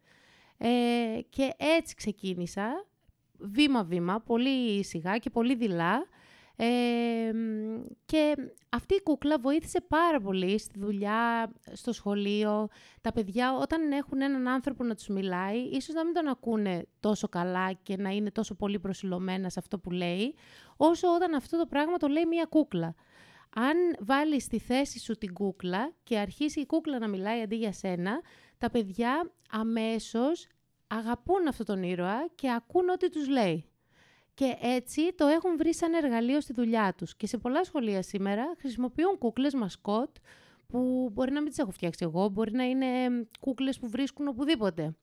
Ε, 0.58 0.68
και 1.30 1.54
έτσι 1.78 1.96
ξεκίνησα 1.96 2.86
βήμα-βήμα, 3.42 4.20
πολύ 4.20 4.84
σιγά 4.84 5.18
και 5.18 5.30
πολύ 5.30 5.56
δειλά. 5.56 6.08
και 8.06 8.36
αυτή 8.70 8.96
η 8.96 9.02
κούκλα 9.02 9.40
βοήθησε 9.40 9.82
πάρα 9.82 10.20
πολύ 10.22 10.58
στη 10.60 10.80
δουλειά, 10.80 11.52
στο 11.74 11.94
σχολείο. 11.94 12.68
Τα 13.02 13.12
παιδιά 13.12 13.54
όταν 13.54 13.92
έχουν 13.92 14.22
έναν 14.22 14.48
άνθρωπο 14.48 14.84
να 14.84 14.96
τους 14.96 15.08
μιλάει, 15.08 15.58
ίσως 15.58 15.96
να 15.96 16.06
μην 16.06 16.14
τον 16.14 16.28
ακούνε 16.28 16.86
τόσο 17.00 17.28
καλά 17.28 17.72
και 17.74 17.98
να 17.98 18.10
είναι 18.10 18.32
τόσο 18.32 18.56
πολύ 18.56 18.80
προσιλωμένα 18.80 19.50
σε 19.50 19.60
αυτό 19.60 19.80
που 19.80 19.92
λέει, 19.92 20.36
όσο 20.78 21.16
όταν 21.16 21.34
αυτό 21.34 21.58
το 21.58 21.66
πράγμα 21.66 21.98
το 21.98 22.08
λέει 22.08 22.26
μία 22.26 22.46
κούκλα. 22.46 22.96
Αν 23.56 23.78
βάλεις 24.00 24.44
στη 24.44 24.60
θέση 24.60 25.00
σου 25.00 25.14
την 25.14 25.34
κούκλα 25.34 25.94
και 26.04 26.18
αρχίσει 26.18 26.60
η 26.60 26.66
κούκλα 26.66 27.00
να 27.00 27.08
μιλάει 27.08 27.42
αντί 27.42 27.56
για 27.56 27.72
σένα, 27.72 28.22
τα 28.58 28.70
παιδιά 28.70 29.32
αμέσως 29.52 30.48
αγαπούν 30.92 31.48
αυτόν 31.48 31.66
τον 31.66 31.84
ήρωα 31.84 32.28
και 32.36 32.52
ακούν 32.52 32.90
ό,τι 32.90 33.10
τους 33.10 33.28
λέει. 33.28 33.66
Και 34.34 34.58
έτσι 34.62 35.14
το 35.16 35.26
έχουν 35.26 35.58
βρει 35.58 35.76
σαν 35.76 35.94
εργαλείο 35.94 36.42
στη 36.42 36.54
δουλειά 36.54 36.94
τους. 36.98 37.16
Και 37.16 37.28
σε 37.28 37.38
πολλά 37.38 37.64
σχολεία 37.64 38.02
σήμερα 38.02 38.56
χρησιμοποιούν 38.58 39.18
κούκλες 39.18 39.54
μασκότ 39.54 40.10
που 40.68 41.10
μπορεί 41.14 41.32
να 41.32 41.42
μην 41.42 41.50
τις 41.50 41.58
έχω 41.58 41.72
φτιάξει 41.72 42.06
εγώ, 42.06 42.28
μπορεί 42.28 42.52
να 42.52 42.64
είναι 42.64 42.88
κούκλες 43.40 43.80
που 43.80 43.90
βρίσκουν 43.90 44.28
οπουδήποτε. 44.28 44.96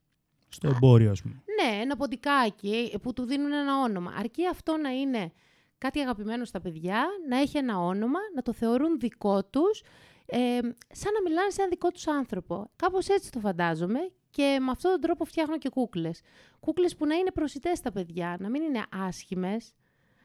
Στο 0.48 0.68
εμπόριο, 0.68 1.10
ας 1.10 1.22
πούμε. 1.22 1.34
Ναι, 1.34 1.80
ένα 1.80 1.96
ποντικάκι 1.96 2.98
που 3.02 3.12
του 3.12 3.24
δίνουν 3.24 3.52
ένα 3.52 3.80
όνομα. 3.80 4.14
Αρκεί 4.18 4.46
αυτό 4.46 4.76
να 4.76 4.90
είναι 4.90 5.32
κάτι 5.78 6.00
αγαπημένο 6.00 6.44
στα 6.44 6.60
παιδιά, 6.60 7.06
να 7.28 7.38
έχει 7.38 7.58
ένα 7.58 7.78
όνομα, 7.78 8.18
να 8.34 8.42
το 8.42 8.52
θεωρούν 8.52 8.98
δικό 8.98 9.44
τους, 9.44 9.82
ε, 10.26 10.58
σαν 10.88 11.12
να 11.12 11.22
μιλάνε 11.24 11.50
σε 11.50 11.60
ένα 11.60 11.70
δικό 11.70 11.90
τους 11.90 12.06
άνθρωπο. 12.06 12.70
Κάπως 12.76 13.08
έτσι 13.08 13.32
το 13.32 13.40
φαντάζομαι 13.40 14.10
και 14.38 14.58
με 14.60 14.70
αυτόν 14.70 14.90
τον 14.90 15.00
τρόπο 15.00 15.24
φτιάχνω 15.24 15.58
και 15.58 15.68
κούκλες. 15.68 16.20
Κούκλες 16.60 16.96
που 16.96 17.06
να 17.06 17.14
είναι 17.14 17.30
προσιτές 17.30 17.78
στα 17.78 17.92
παιδιά, 17.92 18.36
να 18.40 18.48
μην 18.48 18.62
είναι 18.62 18.82
άσχημες, 18.90 19.74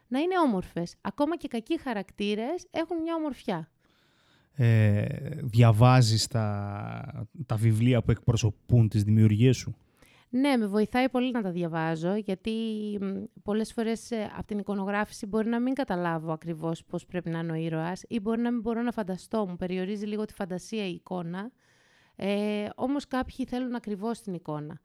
να 0.08 0.20
είναι 0.20 0.39
όμορφες. 0.46 0.96
Ακόμα 1.01 1.38
και 1.38 1.48
κακοί 1.48 1.79
χαρακτήρες 1.79 2.67
έχουν 2.72 3.01
μια 3.01 3.15
ομορφιά. 3.15 3.70
Ε, 4.55 5.05
διαβάζεις 5.41 6.27
τα, 6.27 7.27
τα 7.46 7.55
βιβλία 7.55 8.01
που 8.01 8.12
εκπροσωπούν 8.12 8.89
τις 8.89 9.03
δημιουργίες 9.03 9.58
σου; 9.58 9.75
Ναι, 10.29 10.58
με 10.58 10.67
βοηθάει 10.67 11.10
πολύ 11.10 11.32
να 11.32 11.41
τα 11.41 11.51
διαβάζω, 11.51 12.15
γιατί 12.15 12.51
πολλές 13.43 13.74
φορές 13.74 14.12
ε, 14.12 14.32
από 14.38 14.48
την 14.48 14.60
εικονογράφηση 14.60 15.25
μπορεί 15.25 15.50
να 15.50 15.60
μην 15.60 15.74
καταλάβω 15.74 16.32
ακριβώς 16.32 16.84
πώς 16.84 17.05
πρέπει 17.05 17.29
να 17.29 17.39
είναι 17.39 17.51
ο 17.51 17.55
ήρωας 17.55 18.03
ή 18.08 18.20
μπορεί 18.20 18.41
να 18.41 18.51
μην 18.51 18.62
μπορώ 18.62 18.82
να 18.82 18.91
φανταστώ, 18.91 19.48
μου 19.48 19.55
περιορίζει 19.55 20.05
λίγο 20.05 20.25
τη 20.25 20.34
φαντασία 20.34 20.86
η 20.86 20.93
εικόνα. 20.93 21.51
Ε, 22.15 22.70
όμως 22.75 23.08
κάποιοι 23.08 23.46
θέλουν 23.46 23.75
ακριβώς 23.75 24.22
την 24.22 24.34
εικόνα. 24.34 24.79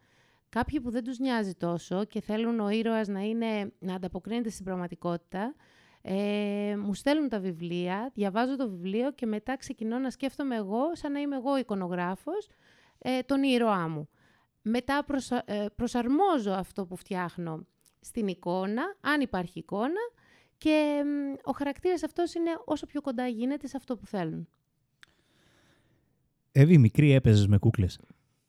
Κάποιοι 0.49 0.81
που 0.81 0.91
δεν 0.91 1.05
τους 1.05 1.19
νοιάζει 1.19 1.55
τόσο 1.55 2.05
και 2.05 2.21
θέλουν 2.21 2.61
ο 2.61 2.69
ήρωας 2.69 3.09
να, 3.09 3.21
είναι, 3.21 3.73
να 3.79 3.95
ανταποκρίνεται 3.95 4.51
στην 4.51 4.65
πραγματικότητα, 4.65 5.55
ε, 6.03 6.77
μου 6.79 6.95
στέλνουν 6.95 7.29
τα 7.29 7.41
βιβλία, 7.41 8.11
διαβάζω 8.15 8.57
το 8.57 8.69
βιβλίο 8.69 9.13
και 9.13 9.27
μετά 9.27 9.57
ξεκινώ 9.57 9.99
να 9.99 10.11
σκέφτομαι 10.11 10.57
εγώ, 10.57 10.95
σαν 10.95 11.13
να 11.13 11.21
είμαι 11.21 11.37
εγώ 11.37 11.59
εικονογράφος, 11.59 12.49
ε, 12.99 13.21
τον 13.21 13.43
ήρωά 13.43 13.89
μου. 13.89 14.09
Μετά 14.63 15.05
ε, 15.45 15.67
προσαρμόζω 15.77 16.53
αυτό 16.53 16.87
που 16.87 16.97
φτιάχνω 16.97 17.67
στην 18.01 18.29
εικόνα, 18.29 18.97
αν 19.01 19.21
υπάρχει 19.21 19.59
εικόνα, 19.59 20.01
και 20.59 21.03
ο 21.45 21.53
χαρακτήρας 21.53 22.03
αυτός 22.03 22.35
είναι 22.35 22.51
όσο 22.65 22.87
πιο 22.87 23.01
κοντά 23.01 23.27
γίνεται 23.27 23.67
σε 23.67 23.77
αυτό 23.77 23.97
που 23.97 24.07
θέλουν. 24.07 24.49
Εύη, 26.61 26.79
μικρή 26.79 27.13
έπαιζες 27.13 27.47
με 27.47 27.59
κούκλες. 27.59 28.01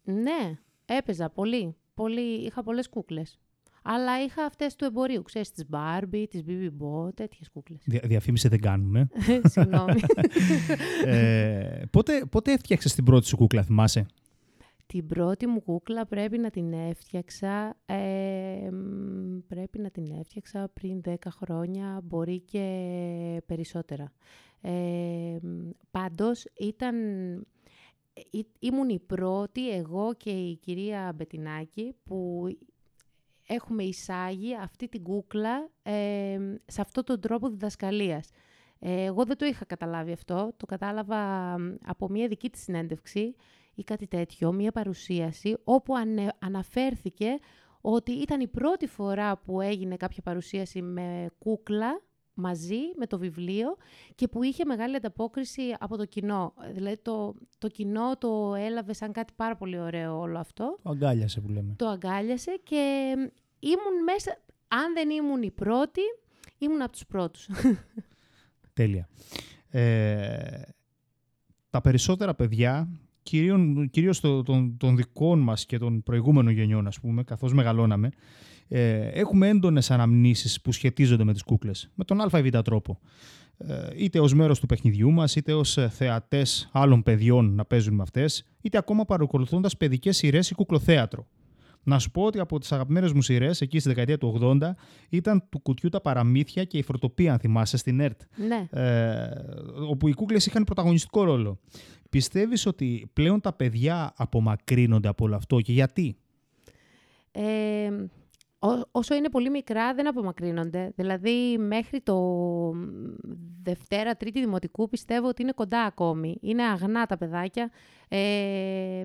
Ναι, 0.03 0.57
έπαιζα 0.85 1.29
πολύ. 1.29 1.75
πολύ. 1.93 2.45
Είχα 2.45 2.63
πολλές 2.63 2.89
κούκλες. 2.89 3.39
Αλλά 3.83 4.23
είχα 4.23 4.43
αυτές 4.43 4.75
του 4.75 4.85
εμπορίου, 4.85 5.21
ξέρεις, 5.21 5.51
τις 5.51 5.65
Barbie, 5.71 6.23
τις 6.29 6.43
BB 6.47 6.67
Bo, 6.67 7.15
τέτοιες 7.15 7.49
κούκλες. 7.49 7.81
Δια, 7.85 8.01
διαφήμιση 8.03 8.47
δεν 8.47 8.59
κάνουμε. 8.61 9.07
Συγγνώμη. 9.51 9.99
ε, 11.05 11.81
πότε, 11.91 12.25
πότε 12.29 12.51
έφτιαξες 12.51 12.93
την 12.93 13.03
πρώτη 13.03 13.25
σου 13.25 13.37
κούκλα, 13.37 13.63
θυμάσαι; 13.63 14.05
Την 14.85 15.05
πρώτη 15.05 15.47
μου 15.47 15.63
κούκλα 15.63 16.05
πρέπει 16.05 16.37
να 16.37 16.49
την 16.49 16.73
έφτιαξα, 16.73 17.77
ε, 17.85 18.69
πρέπει 19.47 19.79
να 19.79 19.89
την 19.89 20.03
έφτιαξα 20.19 20.69
πριν 20.73 21.01
10 21.05 21.15
χρόνια, 21.29 22.01
μπορεί 22.03 22.39
και 22.39 23.41
περισσότερα. 23.45 24.11
Ε, 24.61 25.37
πάντως 25.91 26.45
ήταν, 26.59 26.95
ήμουν 28.59 28.89
η 28.89 28.99
πρώτη, 28.99 29.69
εγώ 29.69 30.13
και 30.13 30.29
η 30.29 30.55
κυρία 30.55 31.13
Μπετινάκη, 31.15 31.95
που 32.03 32.47
έχουμε 33.47 33.83
εισάγει 33.83 34.55
αυτή 34.55 34.87
την 34.87 35.03
κούκλα 35.03 35.69
ε, 35.83 36.37
σε 36.65 36.81
αυτόν 36.81 37.03
τον 37.03 37.19
τρόπο 37.19 37.49
διδασκαλίας. 37.49 38.29
Ε, 38.79 39.03
εγώ 39.03 39.25
δεν 39.25 39.37
το 39.37 39.45
είχα 39.45 39.65
καταλάβει 39.65 40.11
αυτό, 40.11 40.53
το 40.57 40.65
κατάλαβα 40.65 41.53
από 41.85 42.09
μια 42.09 42.27
δική 42.27 42.49
της 42.49 42.61
συνέντευξη 42.61 43.35
ή 43.75 43.83
κάτι 43.83 44.07
τέτοιο, 44.07 44.51
μία 44.51 44.71
παρουσίαση 44.71 45.57
όπου 45.63 45.93
αναφέρθηκε 46.39 47.39
ότι 47.81 48.11
ήταν 48.11 48.39
η 48.39 48.47
πρώτη 48.47 48.87
φορά 48.87 49.37
που 49.37 49.61
έγινε 49.61 49.95
κάποια 49.95 50.21
παρουσίαση 50.21 50.81
με 50.81 51.29
κούκλα 51.39 52.01
μαζί 52.39 52.79
με 52.97 53.07
το 53.07 53.17
βιβλίο 53.17 53.77
και 54.15 54.27
που 54.27 54.43
είχε 54.43 54.65
μεγάλη 54.65 54.95
ανταπόκριση 54.95 55.61
από 55.79 55.97
το 55.97 56.05
κοινό. 56.05 56.53
Δηλαδή 56.73 56.97
το, 56.97 57.35
το 57.57 57.67
κοινό 57.67 58.17
το 58.17 58.55
έλαβε 58.57 58.93
σαν 58.93 59.11
κάτι 59.11 59.33
πάρα 59.35 59.55
πολύ 59.55 59.79
ωραίο 59.79 60.19
όλο 60.19 60.39
αυτό. 60.39 60.77
Το 60.83 60.89
αγκάλιασε 60.89 61.41
που 61.41 61.49
λέμε. 61.49 61.73
Το 61.77 61.87
αγκάλιασε 61.87 62.59
και 62.63 63.13
ήμουν 63.59 64.03
μέσα, 64.05 64.37
αν 64.67 64.93
δεν 64.93 65.09
ήμουν 65.09 65.41
η 65.41 65.51
πρώτη, 65.51 66.01
ήμουν 66.57 66.81
από 66.81 66.91
τους 66.91 67.05
πρώτους. 67.05 67.49
Τέλεια. 68.73 69.09
Ε, 69.69 70.61
τα 71.69 71.81
περισσότερα 71.81 72.35
παιδιά 72.35 72.89
κυρίως 73.91 74.19
των, 74.19 74.77
των 74.77 74.95
δικών 74.95 75.39
μας 75.39 75.65
και 75.65 75.77
των 75.77 76.03
προηγούμενων 76.03 76.53
γενιών, 76.53 76.87
ας 76.87 76.99
πούμε, 76.99 77.23
καθώς 77.23 77.53
μεγαλώναμε, 77.53 78.09
ε, 78.69 79.07
έχουμε 79.07 79.47
έντονες 79.47 79.91
αναμνήσεις 79.91 80.61
που 80.61 80.71
σχετίζονται 80.71 81.23
με 81.23 81.33
τις 81.33 81.43
κούκλες, 81.43 81.91
με 81.95 82.03
τον 82.03 82.21
ΑΒ 82.21 82.49
τρόπο. 82.63 82.99
Ε, 83.57 83.87
είτε 83.95 84.19
ως 84.19 84.33
μέρος 84.33 84.59
του 84.59 84.65
παιχνιδιού 84.65 85.11
μας, 85.11 85.35
είτε 85.35 85.53
ως 85.53 85.77
ε, 85.77 85.89
θεατές 85.89 86.69
άλλων 86.71 87.03
παιδιών 87.03 87.55
να 87.55 87.65
παίζουν 87.65 87.95
με 87.95 88.01
αυτές, 88.01 88.45
είτε 88.61 88.77
ακόμα 88.77 89.05
παρακολουθώντας 89.05 89.77
παιδικές 89.77 90.17
σειρές 90.17 90.49
ή 90.49 90.55
κουκλοθέατρο. 90.55 91.27
Να 91.83 91.99
σου 91.99 92.11
πω 92.11 92.23
ότι 92.23 92.39
από 92.39 92.59
τις 92.59 92.71
αγαπημένες 92.71 93.13
μου 93.13 93.21
σειρές 93.21 93.61
εκεί 93.61 93.79
στη 93.79 93.89
δεκαετία 93.89 94.17
του 94.17 94.39
80 94.61 94.75
ήταν 95.09 95.43
του 95.49 95.59
κουτιού 95.59 95.89
τα 95.89 96.01
παραμύθια 96.01 96.63
και 96.63 96.77
η 96.77 96.81
φροντοπία, 96.81 97.31
αν 97.31 97.39
θυμάσαι, 97.39 97.77
στην 97.77 97.99
ΕΡΤ. 97.99 98.21
Ναι. 98.47 98.81
Ε, 98.81 99.29
όπου 99.89 100.07
οι 100.07 100.13
κούκλες 100.13 100.45
είχαν 100.45 100.63
πρωταγωνιστικό 100.63 101.23
ρόλο. 101.23 101.59
Πιστεύεις 102.09 102.65
ότι 102.65 103.09
πλέον 103.13 103.41
τα 103.41 103.53
παιδιά 103.53 104.13
απομακρύνονται 104.15 105.07
από 105.07 105.25
όλο 105.25 105.35
αυτό 105.35 105.61
και 105.61 105.71
γιατί; 105.71 106.17
Ε, 107.31 107.89
όσο 108.91 109.15
είναι 109.15 109.29
πολύ 109.29 109.49
μικρά 109.49 109.93
δεν 109.93 110.07
απομακρύνονται. 110.07 110.91
Δηλαδή 110.95 111.57
μέχρι 111.57 112.01
το 112.01 112.17
Δευτέρα, 113.63 114.15
Τρίτη 114.15 114.39
Δημοτικού 114.39 114.89
πιστεύω 114.89 115.27
ότι 115.27 115.41
είναι 115.41 115.51
κοντά 115.51 115.81
ακόμη. 115.81 116.37
Είναι 116.41 116.63
αγνά 116.63 117.05
τα 117.05 117.17
παιδάκια. 117.17 117.71
Ε, 118.07 119.03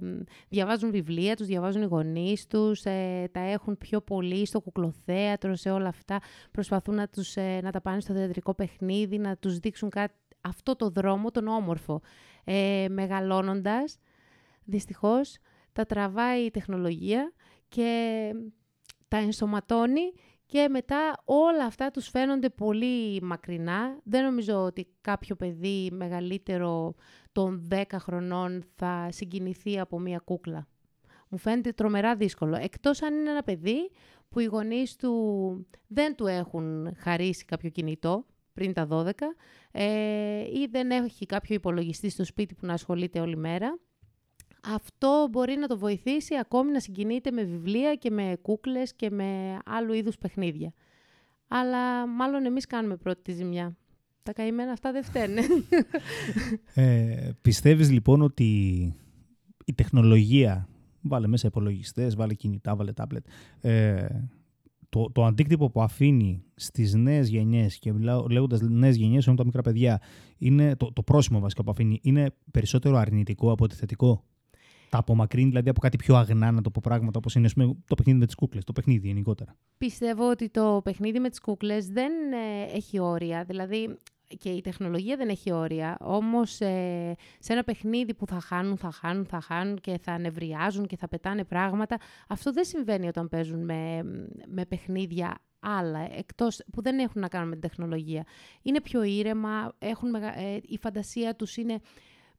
διαβάζουν 0.49 0.91
βιβλία 0.91 1.37
τους, 1.37 1.47
διαβάζουν 1.47 1.83
οι 1.83 1.87
γονείς 1.87 2.47
τους, 2.47 2.85
ε, 2.85 3.29
τα 3.33 3.41
έχουν 3.41 3.79
πιο 3.79 4.01
πολύ 4.01 4.47
στο 4.47 4.61
κουκλοθέατρο, 4.61 5.55
σε 5.55 5.71
όλα 5.71 5.89
αυτά. 5.89 6.21
Προσπαθούν 6.51 6.95
να, 6.95 7.09
τους, 7.09 7.37
ε, 7.37 7.61
να 7.63 7.71
τα 7.71 7.81
πάνε 7.81 8.01
στο 8.01 8.15
θεατρικό 8.15 8.55
παιχνίδι, 8.55 9.19
να 9.19 9.37
τους 9.37 9.59
δείξουν 9.59 9.89
κάτι, 9.89 10.15
αυτό 10.41 10.77
το 10.77 10.89
δρόμο, 10.89 11.31
τον 11.31 11.49
όμορφο. 11.49 12.01
Ε, 12.45 12.87
μεγαλώνοντας, 12.91 13.99
δυστυχώς, 14.65 15.39
τα 15.73 15.85
τραβάει 15.85 16.45
η 16.45 16.51
τεχνολογία 16.51 17.33
και 17.69 18.31
τα 19.14 19.21
ενσωματώνει 19.21 20.12
και 20.47 20.68
μετά 20.68 21.23
όλα 21.25 21.64
αυτά 21.64 21.90
τους 21.90 22.09
φαίνονται 22.09 22.50
πολύ 22.50 23.23
μακρινά. 23.23 23.99
Δεν 24.04 24.25
νομίζω 24.25 24.64
ότι 24.64 24.87
κάποιο 25.00 25.37
παιδί 25.37 25.90
μεγαλύτερο 25.92 26.94
των 27.33 27.68
10 27.71 27.83
χρονών 27.99 28.64
θα 28.75 29.09
συγκινηθεί 29.11 29.80
από 29.80 29.99
μία 29.99 30.18
κούκλα. 30.18 30.66
Μου 31.28 31.38
φαίνεται 31.38 31.73
τρομερά 31.73 32.16
δύσκολο. 32.16 32.56
Εκτός 32.56 33.02
αν 33.02 33.14
είναι 33.14 33.30
ένα 33.30 33.42
παιδί 33.42 33.90
που 34.28 34.40
οι 34.40 34.44
γονείς 34.44 34.97
του 34.97 35.12
δεν 35.87 36.14
του 36.14 36.26
έχουν 36.26 36.97
χαρίσει 36.97 37.44
κάποιο 37.44 37.71
κινητό 37.71 38.26
πριν 38.52 38.73
τα 38.73 38.88
12 38.90 39.11
ε, 39.71 40.40
ή 40.40 40.68
δεν 40.71 40.90
έχει 40.90 41.26
κάποιο 41.26 41.54
υπολογιστή 41.54 42.09
στο 42.09 42.25
σπίτι 42.25 42.54
που 42.54 42.66
να 42.66 42.73
ασχολείται 42.73 43.21
όλη 43.21 43.37
μέρα. 43.37 43.78
Αυτό 44.66 45.28
μπορεί 45.30 45.56
να 45.56 45.66
το 45.66 45.78
βοηθήσει 45.78 46.35
ακόμη 46.40 46.71
να 46.71 46.80
συγκινείται 46.80 47.30
με 47.30 47.42
βιβλία 47.42 47.94
και 47.94 48.11
με 48.11 48.37
κούκλες 48.42 48.94
και 48.94 49.11
με 49.11 49.59
άλλου 49.64 49.92
είδους 49.92 50.18
παιχνίδια. 50.18 50.73
Αλλά 51.49 52.06
μάλλον 52.06 52.44
εμείς 52.44 52.66
κάνουμε 52.66 52.97
πρώτη 52.97 53.23
τη 53.23 53.33
ζημιά. 53.33 53.76
Τα 54.23 54.33
καημένα 54.33 54.73
αυτά 54.73 54.92
δεν 54.92 55.04
φταίνε. 55.04 55.40
Ε, 56.75 57.30
πιστεύεις 57.42 57.90
λοιπόν 57.90 58.23
ότι 58.23 58.44
η 59.64 59.75
τεχνολογία, 59.75 60.68
βάλε 61.00 61.26
μέσα 61.26 61.47
υπολογιστές, 61.47 62.14
βάλε 62.14 62.35
κινητά, 62.35 62.76
βάλε 62.76 62.92
τάμπλετ, 62.92 63.26
ε, 63.61 64.06
το, 64.88 65.11
το 65.12 65.25
αντίκτυπο 65.25 65.71
που 65.71 65.83
αφήνει 65.83 66.44
στις 66.54 66.94
νέες 66.94 67.28
γενιές 67.28 67.78
και 67.78 67.92
λέγοντας 68.30 68.61
νέες 68.61 68.97
γενιές, 68.97 69.26
ενώ 69.26 69.37
τα 69.37 69.44
μικρά 69.44 69.62
παιδιά, 69.62 70.00
είναι 70.38 70.76
το, 70.76 70.92
το 70.92 71.02
πρόσημο 71.02 71.40
βασικά 71.40 71.64
που 71.64 71.71
αφήνει, 71.71 71.99
είναι 72.02 72.35
περισσότερο 72.50 72.97
αρνητικό 72.97 73.50
από 73.50 73.64
ότι 73.64 73.75
θετικό; 73.75 74.25
Τα 74.95 75.01
απομακρύνει 75.01 75.49
δηλαδή 75.49 75.69
από 75.69 75.81
κάτι 75.81 75.97
πιο 75.97 76.17
αγνά, 76.17 76.51
να 76.51 76.63
το 76.63 76.71
πω 76.71 76.81
πράγματα 76.83 77.19
όπως 77.19 77.35
είναι 77.35 77.49
πούμε, 77.49 77.77
το 77.87 77.95
παιχνίδι 77.95 78.19
με 78.19 78.27
τις 78.27 78.35
κούκλες, 78.35 78.65
το 78.65 78.73
παιχνίδι 78.73 79.07
γενικότερα. 79.07 79.57
Πιστεύω 79.79 80.31
ότι 80.31 80.49
το 80.49 80.81
παιχνίδι 80.85 81.19
με 81.19 81.29
τις 81.29 81.41
κούκλες 81.41 81.87
δεν 81.87 82.13
ε, 82.33 82.77
έχει 82.77 82.99
όρια. 82.99 83.45
Δηλαδή 83.45 83.97
και 84.39 84.49
η 84.49 84.61
τεχνολογία 84.61 85.17
δεν 85.17 85.29
έχει 85.29 85.53
όρια. 85.53 85.97
Όμως 86.01 86.61
ε, 86.61 87.15
σε 87.39 87.53
ένα 87.53 87.65
παιχνίδι 87.65 88.15
που 88.15 88.27
θα 88.27 88.41
χάνουν, 88.41 88.77
θα 88.77 88.91
χάνουν, 88.91 89.25
θα 89.27 89.41
χάνουν 89.41 89.81
και 89.81 89.99
θα 90.03 90.19
νευριάζουν 90.19 90.87
και 90.87 90.97
θα 90.97 91.09
πετάνε 91.09 91.45
πράγματα, 91.45 91.97
αυτό 92.29 92.53
δεν 92.53 92.65
συμβαίνει 92.65 93.07
όταν 93.07 93.29
παίζουν 93.29 93.65
με, 93.65 94.03
με 94.47 94.65
παιχνίδια 94.65 95.39
άλλα, 95.61 96.09
εκτός, 96.19 96.63
που 96.73 96.83
δεν 96.83 96.99
έχουν 96.99 97.21
να 97.21 97.29
κάνουν 97.29 97.49
με 97.49 97.57
την 97.57 97.69
τεχνολογία. 97.69 98.25
Είναι 98.63 98.81
πιο 98.81 99.03
ήρεμα, 99.03 99.75
έχουν, 99.79 100.15
ε, 100.15 100.21
η 100.63 100.79
φαντασία 100.79 101.35
τους 101.35 101.57
είναι 101.57 101.81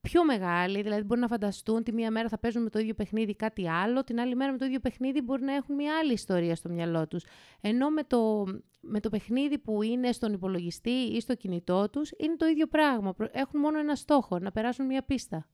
πιο 0.05 0.25
μεγάλοι, 0.25 0.81
δηλαδή 0.81 1.03
μπορεί 1.03 1.19
να 1.19 1.27
φανταστούν 1.27 1.83
τη 1.83 1.93
μία 1.93 2.11
μέρα 2.11 2.29
θα 2.29 2.39
παίζουν 2.39 2.63
με 2.63 2.69
το 2.69 2.79
ίδιο 2.79 2.93
παιχνίδι 2.93 3.35
κάτι 3.35 3.69
άλλο, 3.69 4.03
την 4.03 4.19
άλλη 4.19 4.35
μέρα 4.35 4.51
με 4.51 4.57
το 4.57 4.65
ίδιο 4.65 4.79
παιχνίδι 4.79 5.21
μπορεί 5.21 5.43
να 5.43 5.53
έχουν 5.53 5.75
μια 5.75 5.97
άλλη 5.97 6.13
ιστορία 6.13 6.55
στο 6.55 6.69
μυαλό 6.69 7.07
τους. 7.07 7.25
Ενώ 7.61 7.89
με 7.89 8.03
το, 8.03 8.45
με 8.81 8.99
το 8.99 9.09
παιχνίδι 9.09 9.57
που 9.57 9.81
είναι 9.81 10.11
στον 10.11 10.33
υπολογιστή 10.33 10.89
ή 10.89 11.19
στο 11.21 11.35
κινητό 11.35 11.89
τους 11.89 12.11
είναι 12.17 12.35
το 12.35 12.45
ίδιο 12.45 12.67
πράγμα. 12.67 13.15
Έχουν 13.31 13.59
μόνο 13.59 13.79
ένα 13.79 13.95
στόχο, 13.95 14.39
να 14.39 14.51
περάσουν 14.51 14.85
μια 14.85 15.03
πίστα. 15.03 15.47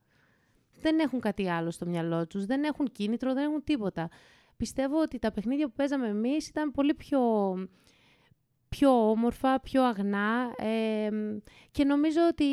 Δεν 0.81 0.99
έχουν 0.99 1.19
κάτι 1.19 1.49
άλλο 1.49 1.71
στο 1.71 1.85
μυαλό 1.85 2.27
τους, 2.27 2.45
δεν 2.45 2.63
έχουν 2.63 2.91
κίνητρο, 2.91 3.33
δεν 3.33 3.43
έχουν 3.43 3.63
τίποτα. 3.63 4.09
Πιστεύω 4.57 5.01
ότι 5.01 5.19
τα 5.19 5.31
παιχνίδια 5.31 5.67
που 5.67 5.73
παίζαμε 5.75 6.07
εμείς 6.07 6.47
ήταν 6.47 6.71
πολύ 6.71 6.93
πιο 6.93 7.19
πιο 8.69 9.09
όμορφα, 9.09 9.59
πιο 9.59 9.83
αγνά 9.83 10.53
ε, 10.57 11.09
και 11.71 11.83
νομίζω 11.83 12.19
ότι 12.31 12.45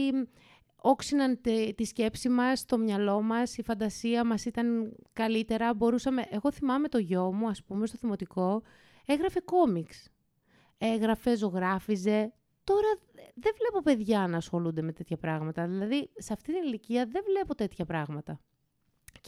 όξυναν 0.90 1.40
τη 1.74 1.84
σκέψη 1.84 2.28
μας, 2.28 2.64
το 2.64 2.78
μυαλό 2.78 3.22
μας, 3.22 3.56
η 3.56 3.62
φαντασία 3.62 4.24
μας 4.24 4.44
ήταν 4.44 4.96
καλύτερα. 5.12 5.74
Μπορούσαμε... 5.74 6.24
Εγώ 6.30 6.52
θυμάμαι 6.52 6.88
το 6.88 6.98
γιο 6.98 7.32
μου, 7.32 7.48
ας 7.48 7.62
πούμε, 7.64 7.86
στο 7.86 7.96
δημοτικό, 8.00 8.62
έγραφε 9.06 9.40
κόμιξ. 9.40 10.08
Έγραφε, 10.78 11.36
ζωγράφιζε. 11.36 12.32
Τώρα 12.64 12.88
δεν 13.34 13.52
βλέπω 13.58 13.82
παιδιά 13.82 14.26
να 14.26 14.36
ασχολούνται 14.36 14.82
με 14.82 14.92
τέτοια 14.92 15.16
πράγματα. 15.16 15.66
Δηλαδή, 15.66 16.10
σε 16.16 16.32
αυτή 16.32 16.52
την 16.52 16.62
ηλικία 16.62 17.06
δεν 17.06 17.22
βλέπω 17.26 17.54
τέτοια 17.54 17.84
πράγματα. 17.84 18.40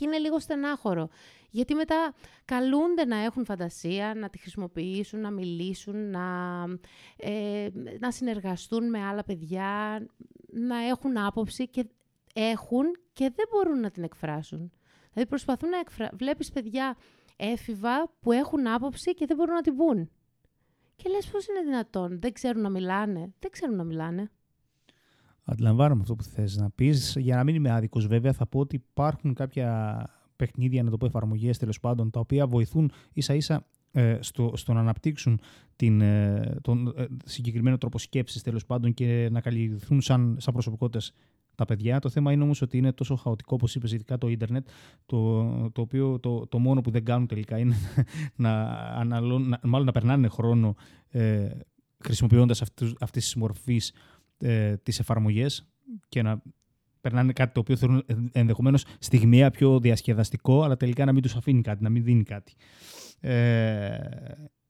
Και 0.00 0.06
είναι 0.06 0.18
λίγο 0.18 0.38
στενάχωρο. 0.38 1.08
Γιατί 1.50 1.74
μετά 1.74 2.14
καλούνται 2.44 3.04
να 3.04 3.16
έχουν 3.16 3.44
φαντασία, 3.44 4.14
να 4.14 4.30
τη 4.30 4.38
χρησιμοποιήσουν, 4.38 5.20
να 5.20 5.30
μιλήσουν, 5.30 6.10
να, 6.10 6.64
ε, 7.16 7.68
να 8.00 8.10
συνεργαστούν 8.10 8.90
με 8.90 9.04
άλλα 9.04 9.24
παιδιά, 9.24 10.02
να 10.52 10.86
έχουν 10.86 11.18
άποψη 11.18 11.68
και 11.68 11.86
έχουν 12.32 12.84
και 13.12 13.32
δεν 13.34 13.46
μπορούν 13.50 13.80
να 13.80 13.90
την 13.90 14.02
εκφράσουν. 14.02 14.72
Δηλαδή 15.12 15.28
προσπαθούν 15.28 15.68
να 15.68 15.78
εκφράσουν. 15.78 16.18
Βλέπεις 16.18 16.50
παιδιά 16.50 16.96
έφηβα 17.36 18.12
που 18.20 18.32
έχουν 18.32 18.66
άποψη 18.66 19.14
και 19.14 19.26
δεν 19.26 19.36
μπορούν 19.36 19.54
να 19.54 19.62
την 19.62 19.76
πούν. 19.76 20.10
Και 20.96 21.08
λες 21.08 21.26
πώς 21.26 21.46
είναι 21.46 21.60
δυνατόν, 21.60 22.20
δεν 22.20 22.32
ξέρουν 22.32 22.62
να 22.62 22.70
μιλάνε. 22.70 23.32
Δεν 23.38 23.50
ξέρουν 23.50 23.76
να 23.76 23.84
μιλάνε. 23.84 24.30
Αντιλαμβάνομαι 25.50 26.00
αυτό 26.00 26.14
που 26.14 26.22
θες 26.22 26.56
να 26.56 26.70
πεις. 26.70 27.16
Για 27.18 27.36
να 27.36 27.44
μην 27.44 27.54
είμαι 27.54 27.70
άδικος 27.70 28.06
βέβαια 28.06 28.32
θα 28.32 28.46
πω 28.46 28.58
ότι 28.58 28.74
υπάρχουν 28.74 29.34
κάποια 29.34 30.04
παιχνίδια, 30.36 30.82
να 30.82 30.90
το 30.90 30.96
πω 30.96 31.06
εφαρμογές 31.06 31.58
τέλος 31.58 31.80
πάντων, 31.80 32.10
τα 32.10 32.20
οποία 32.20 32.46
βοηθούν 32.46 32.90
ίσα 33.12 33.34
ίσα 33.34 33.66
ε, 33.92 34.18
στο, 34.20 34.52
στο 34.54 34.72
να 34.72 34.80
αναπτύξουν 34.80 35.40
την, 35.76 36.00
ε, 36.00 36.54
τον 36.62 36.94
ε, 36.96 37.06
συγκεκριμένο 37.24 37.78
τρόπο 37.78 37.98
σκέψης 37.98 38.42
τέλος 38.42 38.66
πάντων 38.66 38.94
και 38.94 39.28
να 39.30 39.40
καλλιεργηθούν 39.40 40.00
σαν, 40.00 40.36
σαν 40.40 40.52
προσωπικότητες 40.52 41.12
τα 41.54 41.64
παιδιά. 41.64 41.98
Το 41.98 42.08
θέμα 42.08 42.32
είναι 42.32 42.42
όμως 42.42 42.62
ότι 42.62 42.76
είναι 42.76 42.92
τόσο 42.92 43.16
χαοτικό 43.16 43.54
όπως 43.54 43.74
είπες 43.74 43.92
ειδικά 43.92 44.18
το 44.18 44.28
ίντερνετ 44.28 44.68
το, 45.06 45.42
το 45.70 45.80
οποίο 45.80 46.20
το, 46.20 46.46
το 46.46 46.58
μόνο 46.58 46.80
που 46.80 46.90
δεν 46.90 47.04
κάνουν 47.04 47.26
τελικά 47.26 47.58
είναι 47.58 47.76
να, 48.36 48.62
αναλών, 48.72 49.48
να, 49.48 49.60
μάλλον 49.62 49.86
να 49.86 49.92
περνάνε 49.92 50.28
χρόνο 50.28 50.74
ε, 51.08 51.50
χρησιμοποιώντας 51.98 52.62
αυτούς, 52.62 52.94
αυτής 53.00 53.24
της 53.24 53.34
μορφής 53.34 53.92
ε, 54.40 54.76
τις 54.76 54.98
εφαρμογές 54.98 55.68
και 56.08 56.22
να 56.22 56.42
περνάνε 57.00 57.32
κάτι 57.32 57.52
το 57.52 57.60
οποίο 57.60 57.76
θεωρούν 57.76 58.04
ενδεχομένως 58.32 58.84
στιγμιαία 58.98 59.50
πιο 59.50 59.80
διασκεδαστικό, 59.80 60.62
αλλά 60.62 60.76
τελικά 60.76 61.04
να 61.04 61.12
μην 61.12 61.22
τους 61.22 61.36
αφήνει 61.36 61.60
κάτι, 61.60 61.82
να 61.82 61.88
μην 61.88 62.04
δίνει 62.04 62.22
κάτι. 62.22 62.54
Ε, 63.20 63.98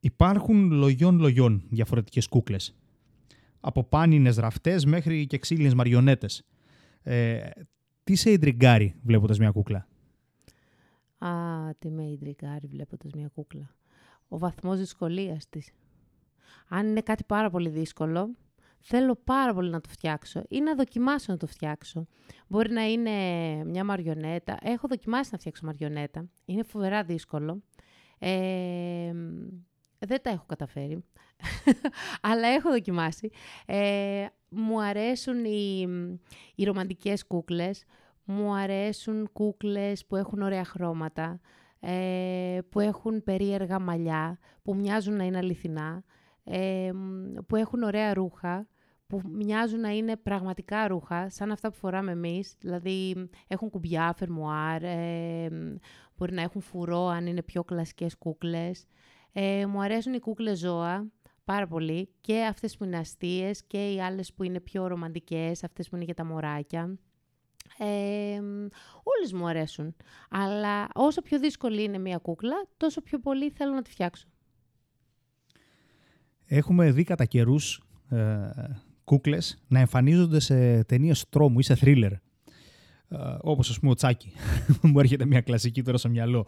υπάρχουν 0.01 0.73
λογιών 0.73 1.19
λογιών 1.19 1.63
διαφορετικές 1.69 2.29
κούκλες. 2.29 2.75
Από 3.61 3.85
πάνινες 3.85 4.37
ραφτές 4.37 4.85
μέχρι 4.85 5.27
και 5.27 5.39
ξύλινες 5.39 5.75
μαριονέτες. 5.75 6.45
Ε, 7.03 7.51
τι 8.05 8.15
σε 8.15 8.31
ιντριγκάρει 8.31 8.95
βλέποντας 9.03 9.39
μια 9.39 9.51
κούκλα; 9.51 9.89
Α, 11.19 11.31
τι 11.79 11.91
με 11.91 12.05
ιντριγκάρει 12.05 12.67
βλέποντας 12.67 13.13
μια 13.13 13.31
κούκλα. 13.35 13.75
Ο 14.29 14.39
βαθμός 14.39 14.79
δυσκολίας 14.79 15.49
της. 15.49 15.73
Αν 16.69 16.87
είναι 16.87 17.01
κάτι 17.01 17.25
πάρα 17.25 17.51
πολύ 17.51 17.69
δύσκολο, 17.69 18.31
θέλω 18.81 19.21
πάρα 19.25 19.55
πολύ 19.55 19.71
να 19.71 19.81
το 19.81 19.89
φτιάξω 19.89 20.43
ή 20.49 20.61
να 20.61 20.75
δοκιμάσω 20.75 21.33
να 21.33 21.39
το 21.39 21.47
φτιάξω. 21.47 22.07
Μπορεί 22.47 22.73
να 22.73 22.83
είναι 22.83 23.11
μια 23.65 23.85
μαριονέτα. 23.85 24.57
Έχω 24.63 24.89
δοκιμάσει 24.89 25.29
να 25.33 25.39
φτιάξω 25.39 25.67
μαριονέτα. 25.67 26.29
Είναι 26.45 26.63
φοβερά 26.63 27.03
δύσκολο. 27.03 27.63
Ε, 28.19 29.13
δεν 29.99 30.23
τα 30.23 30.31
έχω 30.31 30.45
καταφέρει, 30.47 31.05
αλλά 32.31 32.49
έχω 32.49 32.71
δοκιμάσει. 32.71 33.31
Ε, 33.67 34.27
μου 34.49 34.83
αρέσουν 34.83 35.45
οι, 35.45 35.89
οι 36.55 36.65
ρομαντικές 36.65 37.27
κούκλες, 37.27 37.85
μου 38.25 38.55
αρέσουν 38.55 39.29
κούκλες 39.33 40.07
που 40.07 40.17
έχουν 40.17 40.43
ωραία 40.43 40.65
χρώματα, 40.65 41.41
ε, 41.81 42.59
που 42.69 42.81
έχουν 42.81 43.23
περίεργα 43.23 43.79
μαλλιά, 43.79 44.39
που 44.63 44.75
μοιάζουν 44.75 45.17
να 45.17 45.25
είναι 45.25 45.39
αληθινά, 45.39 46.05
ε, 46.45 46.91
που 47.47 47.57
έχουν 47.57 47.83
ωραία 47.83 48.15
ρούχα, 48.15 48.67
που 49.07 49.21
μοιάζουν 49.25 49.81
να 49.81 49.89
είναι 49.89 50.17
πραγματικά 50.17 50.89
ρούχα, 50.89 51.31
σαν 51.31 51.51
αυτά 51.51 51.71
που 51.71 51.77
φοράμε 51.77 52.13
εμείς, 52.13 52.55
δηλαδή 52.61 53.29
έχουν 53.47 53.71
κουμπιά, 53.71 54.15
φερμουάρ, 54.17 54.83
ε, 54.83 55.49
μπορεί 56.17 56.33
να 56.33 56.43
έχουν 56.43 56.61
φουρό 56.61 57.07
αν 57.07 57.27
είναι 57.27 57.43
πιο 57.43 57.65
κλασικές 57.65 58.17
κούκλες. 58.19 58.87
Ε, 59.33 59.67
μου 59.67 59.83
αρέσουν 59.83 60.13
οι 60.13 60.19
κούκλες 60.19 60.59
ζώα 60.59 61.11
πάρα 61.45 61.67
πολύ 61.67 62.09
και 62.21 62.45
αυτές 62.45 62.77
που 62.77 62.85
είναι 62.85 62.99
αστείες 62.99 63.65
και 63.65 63.93
οι 63.93 64.01
άλλες 64.01 64.33
που 64.33 64.43
είναι 64.43 64.61
πιο 64.61 64.87
ρομαντικές, 64.87 65.65
αυτές 65.65 65.89
που 65.89 65.97
είναι 65.97 66.05
για 66.05 66.15
τα 66.15 66.25
μωράκια. 66.25 66.99
Ε, 67.79 68.41
όλες 69.03 69.33
μου 69.33 69.47
αρέσουν. 69.47 69.97
Αλλά 70.31 70.89
όσο 70.95 71.23
πιο 71.23 71.39
δύσκολη 71.39 71.83
είναι 71.83 71.99
μια 71.99 72.19
κούκλα, 72.19 72.67
τόσο 72.77 73.01
πιο 73.01 73.19
πολύ 73.19 73.51
θέλω 73.51 73.75
να 73.75 73.83
τη 73.83 73.91
φτιάξω. 73.91 74.29
Έχουμε 76.53 76.91
δει 76.91 77.05
κατά 77.05 77.25
καιρούς 77.25 77.83
ε, 78.09 78.19
κούκλες 79.05 79.63
να 79.69 79.79
εμφανίζονται 79.79 80.41
σε 80.41 80.85
ταινίες 80.85 81.29
τρόμου 81.29 81.59
ή 81.59 81.63
σε 81.63 81.75
θρίλερ. 81.75 82.13
Ε, 82.13 82.19
όπως 83.41 83.71
ας 83.71 83.79
πούμε 83.79 83.91
ο 83.91 83.95
Τσάκη. 83.95 84.33
Μου 84.83 84.99
έρχεται 84.99 85.25
μια 85.25 85.41
κλασική 85.41 85.83
τώρα 85.83 85.99
στο 85.99 86.09
μυαλό. 86.09 86.47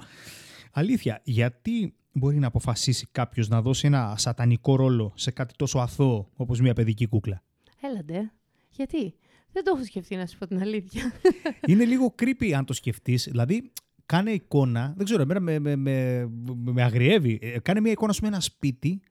Αλήθεια, 0.72 1.20
γιατί 1.24 1.94
μπορεί 2.12 2.38
να 2.38 2.46
αποφασίσει 2.46 3.08
κάποιος 3.12 3.48
να 3.48 3.62
δώσει 3.62 3.86
ένα 3.86 4.14
σατανικό 4.16 4.76
ρόλο 4.76 5.12
σε 5.16 5.30
κάτι 5.30 5.54
τόσο 5.56 5.78
αθώο 5.78 6.28
όπως 6.36 6.60
μια 6.60 6.74
παιδική 6.74 7.06
κούκλα; 7.06 7.42
Έλαντε. 7.80 8.32
Γιατί; 8.70 9.14
Δεν 9.52 9.64
το 9.64 9.72
έχω 9.74 9.84
σκεφτεί 9.84 10.16
να 10.16 10.26
σου 10.26 10.38
πω 10.38 10.46
την 10.46 10.60
αλήθεια. 10.60 11.12
Είναι 11.68 11.84
λίγο 11.84 12.14
creepy 12.22 12.50
αν 12.50 12.64
το 12.64 12.72
σκεφτείς. 12.72 13.24
Δηλαδή, 13.30 13.72
κάνε 14.06 14.30
εικόνα, 14.30 14.94
δεν 14.96 15.04
ξέρω, 15.04 15.22
εμένα 15.22 15.40
με, 15.40 15.58
με, 15.58 15.76
με, 15.76 16.26
με 16.54 16.82
αγριεύει. 16.82 17.38
Ε, 17.42 17.58
κάνε 17.58 17.80
μια 17.80 17.92
εικόνα 17.92 18.12
σου 18.12 18.22
με 18.22 18.28
ένα 18.28 18.40
σπίτι 18.40 19.02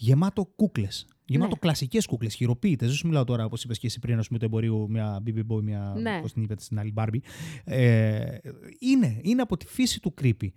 γεμάτο 0.00 0.44
κούκλες. 0.56 1.06
Γεμάτο 1.24 1.50
ναι. 1.50 1.58
κλασικές 1.60 2.06
κούκλες, 2.06 2.34
χειροποίητες. 2.34 2.88
Δεν 2.88 2.96
σου 2.96 3.06
μιλάω 3.06 3.24
τώρα, 3.24 3.44
όπως 3.44 3.64
είπες 3.64 3.78
και 3.78 3.86
εσύ 3.86 3.98
πριν, 3.98 4.18
ας 4.18 4.26
πούμε, 4.26 4.38
το 4.38 4.44
εμπορίο, 4.44 4.86
μια 4.88 5.22
BB 5.26 5.38
Boy, 5.38 5.62
μια. 5.62 5.94
Ναι. 5.96 6.20
Πώς 6.20 6.32
την 6.32 6.42
είπατε 6.42 6.62
στην 6.62 6.78
άλλη 6.78 6.94
Barbie. 6.96 7.20
Ε, 7.64 8.38
είναι, 8.78 9.20
είναι 9.22 9.42
από 9.42 9.56
τη 9.56 9.66
φύση 9.66 10.00
του 10.00 10.14
creepy. 10.22 10.48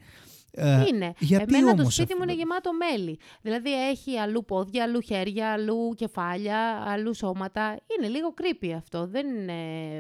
Ε, 0.56 0.84
είναι. 0.88 1.14
Γιατί 1.20 1.56
Εμένα 1.56 1.84
το 1.84 1.90
σπίτι 1.90 2.16
μου 2.16 2.24
είναι 2.24 2.34
γεμάτο 2.34 2.72
μέλι. 2.74 3.20
Δηλαδή 3.42 3.90
έχει 3.90 4.18
αλλού 4.18 4.46
πόδια, 4.46 4.84
αλλού 4.84 5.02
χέρια, 5.02 5.52
αλλού 5.52 5.94
κεφάλια, 5.96 6.84
αλλού 6.86 7.14
σώματα. 7.14 7.80
Είναι 7.98 8.08
λίγο 8.08 8.34
creepy 8.42 8.70
αυτό. 8.78 9.08
Δεν 9.08 9.28
είναι 9.28 9.54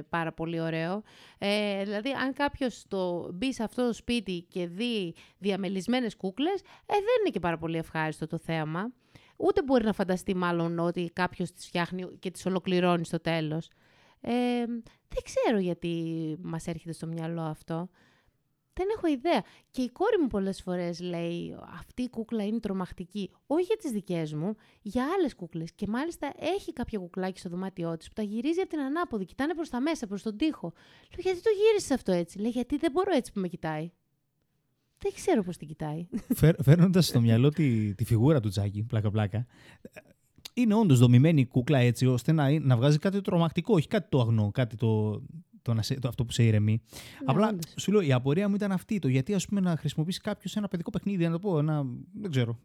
πάρα 0.09 0.33
πολύ 0.33 0.59
ωραίο. 0.59 1.03
Ε, 1.37 1.83
δηλαδή, 1.83 2.09
αν 2.09 2.33
κάποιος 2.33 2.85
μπει 3.33 3.53
σε 3.53 3.63
αυτό 3.63 3.85
το 3.85 3.93
σπίτι 3.93 4.45
και 4.49 4.67
δει 4.67 5.13
διαμελισμένες 5.37 6.15
κούκλες, 6.15 6.59
ε, 6.61 6.93
δεν 6.93 7.17
είναι 7.19 7.29
και 7.31 7.39
πάρα 7.39 7.57
πολύ 7.57 7.77
ευχάριστο 7.77 8.27
το 8.27 8.37
θέαμα. 8.37 8.91
Ούτε 9.43 9.63
μπορεί 9.63 9.83
να 9.83 9.93
φανταστεί 9.93 10.35
μάλλον 10.35 10.79
ότι 10.79 11.11
κάποιος 11.13 11.51
τις 11.51 11.65
φτιάχνει 11.65 12.17
και 12.19 12.31
τις 12.31 12.45
ολοκληρώνει 12.45 13.05
στο 13.05 13.19
τέλος. 13.19 13.69
Ε, 14.21 14.65
δεν 15.07 15.23
ξέρω 15.23 15.59
γιατί 15.59 15.93
μας 16.41 16.67
έρχεται 16.67 16.93
στο 16.93 17.07
μυαλό 17.07 17.41
αυτό. 17.41 17.89
Δεν 18.73 18.87
έχω 18.95 19.07
ιδέα. 19.07 19.43
Και 19.71 19.81
η 19.81 19.89
κόρη 19.89 20.17
μου 20.21 20.27
πολλές 20.27 20.61
φορές 20.61 20.99
λέει 20.99 21.55
αυτή 21.77 22.01
η 22.01 22.09
κούκλα 22.09 22.45
είναι 22.45 22.59
τρομακτική. 22.59 23.31
Όχι 23.47 23.63
για 23.63 23.77
τις 23.77 23.91
δικές 23.91 24.33
μου, 24.33 24.55
για 24.81 25.05
άλλες 25.17 25.35
κούκλες. 25.35 25.73
Και 25.73 25.87
μάλιστα 25.87 26.33
έχει 26.39 26.73
κάποια 26.73 26.99
κουκλάκι 26.99 27.39
στο 27.39 27.49
δωμάτιό 27.49 27.97
της 27.97 28.07
που 28.07 28.13
τα 28.13 28.21
γυρίζει 28.21 28.59
από 28.59 28.69
την 28.69 28.79
ανάποδη. 28.79 29.25
Κοιτάνε 29.25 29.53
προς 29.53 29.69
τα 29.69 29.81
μέσα, 29.81 30.07
προς 30.07 30.21
τον 30.21 30.37
τοίχο. 30.37 30.73
Λέω 31.09 31.19
γιατί 31.21 31.41
το 31.41 31.49
γύρισες 31.49 31.91
αυτό 31.91 32.11
έτσι; 32.11 32.39
Λέει 32.39 32.51
γιατί 32.51 32.77
δεν 32.77 32.91
μπορώ 32.91 33.15
έτσι 33.15 33.31
που 33.31 33.39
με 33.39 33.47
κοιτάει. 33.47 33.91
Δεν 35.03 35.11
ξέρω 35.15 35.43
πώς 35.43 35.57
την 35.57 35.67
κοιτάει. 35.67 36.07
Φέρνοντας 36.63 37.05
στο 37.05 37.21
μυαλό 37.21 37.49
τη, 37.49 37.95
τη 37.95 38.05
φιγούρα 38.05 38.39
του 38.39 38.49
Τζάκη, 38.49 38.83
πλάκα-πλάκα, 38.83 39.45
είναι 40.53 40.73
όντως 40.73 40.99
δομημένη 40.99 41.41
η 41.41 41.45
κούκλα 41.45 41.77
έτσι 41.77 42.05
ώστε 42.05 42.31
να, 42.31 42.59
να 42.59 42.75
βγάζει 42.75 42.97
κάτι 42.97 43.21
τρομακτικό, 43.21 43.73
όχι 43.73 43.87
κάτι 43.87 44.07
το 44.09 44.19
αγνό, 44.19 44.51
κάτι 44.51 44.75
το, 44.75 45.21
το, 45.61 45.75
το, 45.99 46.07
αυτό 46.07 46.25
που 46.25 46.31
σε 46.31 46.43
ηρεμεί. 46.43 46.71
Ναι, 46.71 47.07
Απλά 47.25 47.47
όντως. 47.47 47.73
σου 47.77 47.91
λέω, 47.91 48.01
η 48.01 48.13
απορία 48.13 48.49
μου 48.49 48.55
ήταν 48.55 48.71
αυτή. 48.71 48.99
Το 48.99 49.07
γιατί 49.07 49.33
ας 49.33 49.45
πούμε, 49.45 49.59
να 49.59 49.77
χρησιμοποιήσει 49.77 50.19
κάποιος 50.19 50.55
ένα 50.55 50.67
παιδικό 50.67 50.89
παιχνίδι, 50.89 51.25
να 51.25 51.31
το 51.31 51.39
πω, 51.39 51.59
ένα, 51.59 51.85
δεν 52.13 52.31
ξέρω, 52.31 52.59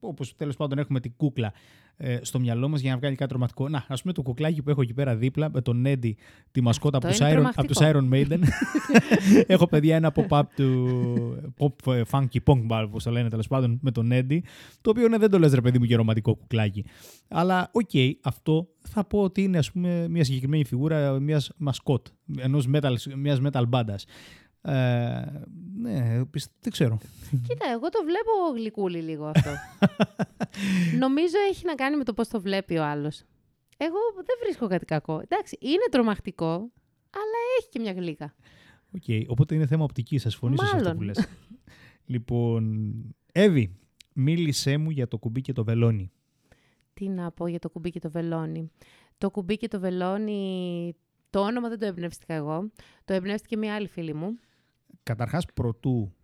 όπως 0.00 0.36
τέλος 0.36 0.56
πάντων 0.56 0.78
έχουμε 0.78 1.00
την 1.00 1.12
κούκλα 1.16 1.52
ε, 1.96 2.18
στο 2.22 2.40
μυαλό 2.40 2.68
μας 2.68 2.80
για 2.80 2.90
να 2.90 2.98
βγάλει 2.98 3.16
κάτι 3.16 3.30
τρομακτικό. 3.30 3.68
Να, 3.68 3.84
ας 3.88 4.00
πούμε 4.00 4.12
το 4.12 4.22
κουκλάκι 4.22 4.62
που 4.62 4.70
έχω 4.70 4.82
εκεί 4.82 4.94
πέρα 4.94 5.16
δίπλα 5.16 5.50
με 5.52 5.60
τον 5.60 5.80
Νέντι, 5.80 6.16
τη 6.50 6.60
μασκότα 6.60 6.96
από 6.96 7.06
τους, 7.06 7.18
Iron, 7.20 7.50
από 7.54 7.66
τους 7.66 7.76
Iron 7.80 8.08
Maiden. 8.12 8.38
έχω 9.46 9.66
παιδιά 9.66 9.96
ένα 9.96 10.12
pop-up 10.14 10.42
του 10.56 11.52
pop 11.58 11.92
ε, 11.92 12.02
funky 12.10 12.38
punk 12.44 12.66
bar, 12.68 12.84
όπως 12.86 13.02
το 13.04 13.10
λένε 13.10 13.28
τέλος 13.28 13.48
πάντων, 13.48 13.78
με 13.82 13.90
τον 13.90 14.06
Νέντι, 14.06 14.44
το 14.80 14.90
οποίο 14.90 15.08
ναι, 15.08 15.18
δεν 15.18 15.30
το 15.30 15.38
λες 15.38 15.54
ρε 15.54 15.60
παιδί 15.60 15.78
μου 15.78 15.84
και 15.84 15.96
ρομαντικό 15.96 16.34
κουκλάκι. 16.34 16.84
Αλλά 17.28 17.70
ok, 17.72 17.90
okay, 17.92 18.10
αυτό 18.22 18.68
θα 18.82 19.04
πω 19.04 19.22
ότι 19.22 19.42
είναι 19.42 19.58
ας 19.58 19.72
πούμε 19.72 20.08
μια 20.08 20.24
συγκεκριμένη 20.24 20.64
φιγούρα 20.64 21.20
μιας 21.20 21.50
μασκότ, 21.56 22.06
ενός 22.38 22.68
metal, 22.72 22.94
μιας 23.16 23.40
metal 23.42 23.62
μπάντας. 23.68 24.04
Ε, 24.66 25.24
ναι, 25.76 26.22
δεν 26.60 26.72
ξέρω. 26.72 26.98
Κοίτα, 27.30 27.66
εγώ 27.72 27.88
το 27.88 27.98
βλέπω 28.04 28.30
γλυκούλι 28.54 29.02
λίγο 29.02 29.26
αυτό. 29.26 29.50
Νομίζω 31.04 31.36
έχει 31.50 31.66
να 31.66 31.74
κάνει 31.74 31.96
με 31.96 32.04
το 32.04 32.12
πώς 32.12 32.28
το 32.28 32.40
βλέπει 32.40 32.76
ο 32.76 32.84
άλλος. 32.84 33.22
Εγώ 33.76 33.96
δεν 34.14 34.36
βρίσκω 34.42 34.66
κάτι 34.66 34.84
κακό. 34.84 35.20
Εντάξει, 35.20 35.58
είναι 35.60 35.86
τρομακτικό, 35.90 36.52
αλλά 37.10 37.38
έχει 37.58 37.68
και 37.68 37.78
μια 37.78 37.92
γλύκα. 37.92 38.34
Ok, 38.94 39.02
okay, 39.06 39.24
οπότε 39.26 39.54
είναι 39.54 39.66
θέμα 39.66 39.84
οπτικής, 39.84 40.22
θα 40.22 40.34
συμφωνήσω 40.34 40.66
σε 40.66 40.76
αυτό 40.76 40.94
που 40.94 41.02
λες. 41.02 41.28
λοιπόν, 42.14 42.92
Εύη, 43.32 43.76
μίλησέ 44.12 44.76
μου 44.76 44.90
για 44.90 45.08
το 45.08 45.18
κουμπί 45.18 45.40
και 45.40 45.52
το 45.52 45.64
βελόνι. 45.64 46.10
Τι 46.94 47.08
να 47.08 47.30
πω 47.30 47.46
για 47.46 47.58
το 47.58 47.70
κουμπί 47.70 47.90
και 47.90 47.98
το 47.98 48.10
βελόνι. 48.10 48.70
Το 49.18 49.30
κουμπί 49.30 49.56
και 49.56 49.68
το 49.68 49.80
βελόνι, 49.80 50.94
το 51.30 51.40
όνομα 51.40 51.68
δεν 51.68 51.78
το 51.78 51.86
εμπνεύστηκα 51.86 52.34
εγώ. 52.34 52.70
Το 53.04 53.12
εμπνεύστηκε 53.12 53.56
μια 53.56 53.74
άλλη 53.74 53.88
φίλη 53.88 54.14
μου. 54.14 54.38
Καταρχάς, 55.04 55.44
πρωτού 55.54 56.14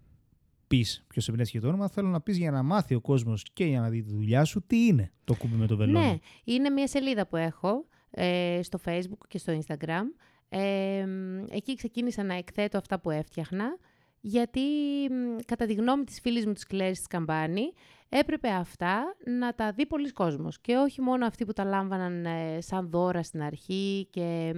πεις 0.67 1.05
ποιος 1.09 1.29
εμπνεύστηκε 1.29 1.61
το 1.61 1.69
όνομα, 1.69 1.89
θέλω 1.89 2.09
να 2.09 2.21
πεις 2.21 2.37
για 2.37 2.51
να 2.51 2.63
μάθει 2.63 2.95
ο 2.95 3.01
κόσμος 3.01 3.45
και 3.53 3.65
για 3.65 3.81
να 3.81 3.89
δει 3.89 4.03
τη 4.03 4.11
δουλειά 4.11 4.45
σου 4.45 4.63
τι 4.67 4.87
είναι 4.87 5.13
το 5.25 5.35
κούμπι 5.35 5.55
με 5.55 5.67
το 5.67 5.77
βελόνι. 5.77 6.07
Ναι, 6.07 6.19
είναι 6.45 6.71
μια 6.71 6.87
σελίδα 6.87 7.27
που 7.27 7.37
έχω 7.37 7.87
ε, 8.11 8.61
στο 8.63 8.79
Facebook 8.85 9.27
και 9.29 9.39
στο 9.39 9.59
Instagram. 9.59 10.03
Ε, 10.49 11.07
εκεί 11.51 11.75
ξεκίνησα 11.75 12.23
να 12.23 12.35
εκθέτω 12.35 12.79
αυτά 12.79 13.01
που 13.01 13.11
έφτιαχνα, 13.11 13.77
γιατί 14.21 14.61
κατά 15.47 15.67
τη 15.67 15.75
γνώμη 15.75 16.05
της 16.05 16.21
φίλης 16.21 16.47
μου 16.47 16.53
της 16.53 16.65
Κλέρης 16.65 16.99
της 16.99 17.07
Καμπάνη, 17.07 17.73
έπρεπε 18.09 18.49
αυτά 18.49 19.17
να 19.39 19.55
τα 19.55 19.73
δει 19.73 19.87
πολλοί 19.87 20.13
κόσμος 20.13 20.61
και 20.61 20.77
όχι 20.77 21.01
μόνο 21.01 21.27
αυτοί 21.27 21.45
που 21.45 21.53
τα 21.53 21.65
λάμβαναν 21.65 22.25
ε, 22.25 22.61
σαν 22.61 22.91
δώρα 22.91 23.23
στην 23.23 23.43
αρχή 23.43 24.07
και 24.11 24.55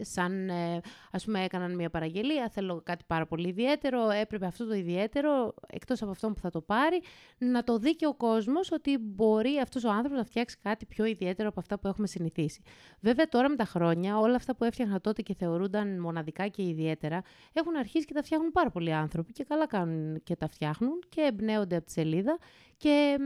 σαν, 0.00 0.48
ε, 0.48 0.80
ας 1.10 1.24
πούμε, 1.24 1.44
έκαναν 1.44 1.74
μια 1.74 1.90
παραγγελία, 1.90 2.48
θέλω 2.48 2.80
κάτι 2.84 3.04
πάρα 3.06 3.26
πολύ 3.26 3.48
ιδιαίτερο, 3.48 4.10
έπρεπε 4.10 4.46
αυτό 4.46 4.66
το 4.66 4.74
ιδιαίτερο, 4.74 5.54
εκτός 5.66 6.02
από 6.02 6.10
αυτό 6.10 6.28
που 6.28 6.40
θα 6.40 6.50
το 6.50 6.60
πάρει, 6.60 7.02
να 7.38 7.64
το 7.64 7.78
δει 7.78 7.96
και 7.96 8.06
ο 8.06 8.14
κόσμος 8.14 8.72
ότι 8.72 8.98
μπορεί 8.98 9.58
αυτός 9.62 9.84
ο 9.84 9.90
άνθρωπος 9.90 10.18
να 10.18 10.24
φτιάξει 10.24 10.56
κάτι 10.62 10.86
πιο 10.86 11.04
ιδιαίτερο 11.04 11.48
από 11.48 11.60
αυτά 11.60 11.78
που 11.78 11.88
έχουμε 11.88 12.06
συνηθίσει. 12.06 12.62
Βέβαια 13.00 13.28
τώρα 13.28 13.48
με 13.48 13.56
τα 13.56 13.64
χρόνια, 13.64 14.18
όλα 14.18 14.34
αυτά 14.34 14.56
που 14.56 14.64
έφτιαχνα 14.64 15.00
τότε 15.00 15.22
και 15.22 15.34
θεωρούνταν 15.34 16.00
μοναδικά 16.00 16.48
και 16.48 16.62
ιδιαίτερα, 16.62 17.22
έχουν 17.52 17.76
αρχίσει 17.76 18.04
και 18.04 18.14
τα 18.14 18.22
φτιάχνουν 18.22 18.52
πάρα 18.52 18.70
πολλοί 18.70 18.92
άνθρωποι 18.92 19.32
και 19.32 19.44
καλά 19.44 19.66
κάνουν 19.66 20.22
και 20.22 20.36
τα 20.36 20.48
φτιάχνουν 20.48 21.02
και 21.08 21.20
εμπνέονται 21.20 21.76
από 21.76 21.86
τη 21.86 21.92
σελίδα 21.92 22.38
και 22.76 23.16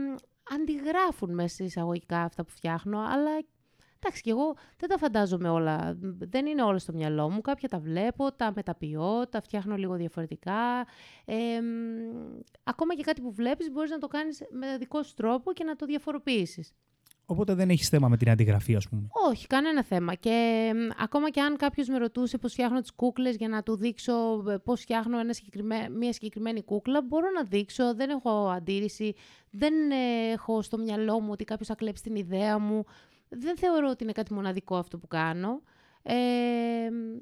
αντιγράφουν 0.53 1.33
μέσα 1.33 1.63
εισαγωγικά 1.63 2.21
αυτά 2.21 2.43
που 2.43 2.51
φτιάχνω, 2.51 2.99
αλλά 2.99 3.31
Εντάξει, 4.03 4.21
και 4.21 4.29
εγώ 4.29 4.55
δεν 4.77 4.89
τα 4.89 4.97
φαντάζομαι 4.97 5.49
όλα. 5.49 5.97
Δεν 6.19 6.45
είναι 6.45 6.63
όλα 6.63 6.77
στο 6.77 6.93
μυαλό 6.93 7.29
μου. 7.29 7.41
Κάποια 7.41 7.69
τα 7.69 7.79
βλέπω, 7.79 8.31
τα 8.31 8.51
μεταποιώ, 8.55 9.27
τα 9.29 9.41
φτιάχνω 9.41 9.75
λίγο 9.75 9.95
διαφορετικά. 9.95 10.87
Ε, 11.25 11.35
ακόμα 12.63 12.95
και 12.95 13.03
κάτι 13.03 13.21
που 13.21 13.31
βλέπεις 13.31 13.71
μπορείς 13.71 13.91
να 13.91 13.97
το 13.97 14.07
κάνεις 14.07 14.41
με 14.51 14.77
δικό 14.77 15.03
σου 15.03 15.13
τρόπο 15.13 15.53
και 15.53 15.63
να 15.63 15.75
το 15.75 15.85
διαφοροποιήσεις. 15.85 16.73
Οπότε 17.25 17.53
δεν 17.53 17.69
έχεις 17.69 17.89
θέμα 17.89 18.07
με 18.07 18.17
την 18.17 18.29
αντιγραφή, 18.29 18.75
ας 18.75 18.87
πούμε. 18.87 19.07
Όχι, 19.29 19.47
κανένα 19.47 19.83
θέμα. 19.83 20.13
Και 20.13 20.71
ακόμα 20.97 21.29
και 21.29 21.41
αν 21.41 21.57
κάποιος 21.57 21.87
με 21.87 21.97
ρωτούσε 21.97 22.37
πώς 22.37 22.51
φτιάχνω 22.51 22.81
τις 22.81 22.91
κούκλες 22.91 23.35
για 23.35 23.47
να 23.47 23.63
του 23.63 23.77
δείξω 23.77 24.43
ε, 24.49 24.57
πώς 24.57 24.81
φτιάχνω 24.81 25.19
ένα 25.19 25.33
μια 25.97 26.13
συγκεκριμένη 26.13 26.63
κούκλα, 26.63 27.01
μπορώ 27.01 27.29
να 27.35 27.43
δείξω. 27.43 27.95
Δεν 27.95 28.09
έχω 28.09 28.49
αντίρρηση. 28.49 29.13
Δεν 29.49 29.73
έχω 30.31 30.61
στο 30.61 30.77
μυαλό 30.77 31.19
μου 31.19 31.29
ότι 31.31 31.43
κάποιος 31.43 31.67
θα 31.67 31.75
κλέψει 31.75 32.03
την 32.03 32.15
ιδέα 32.15 32.59
μου 32.59 32.85
δεν 33.31 33.57
θεωρώ 33.57 33.89
ότι 33.89 34.03
είναι 34.03 34.11
κάτι 34.11 34.33
μοναδικό 34.33 34.75
αυτό 34.75 34.97
που 34.97 35.07
κάνω. 35.07 35.61
Ε, 36.03 36.15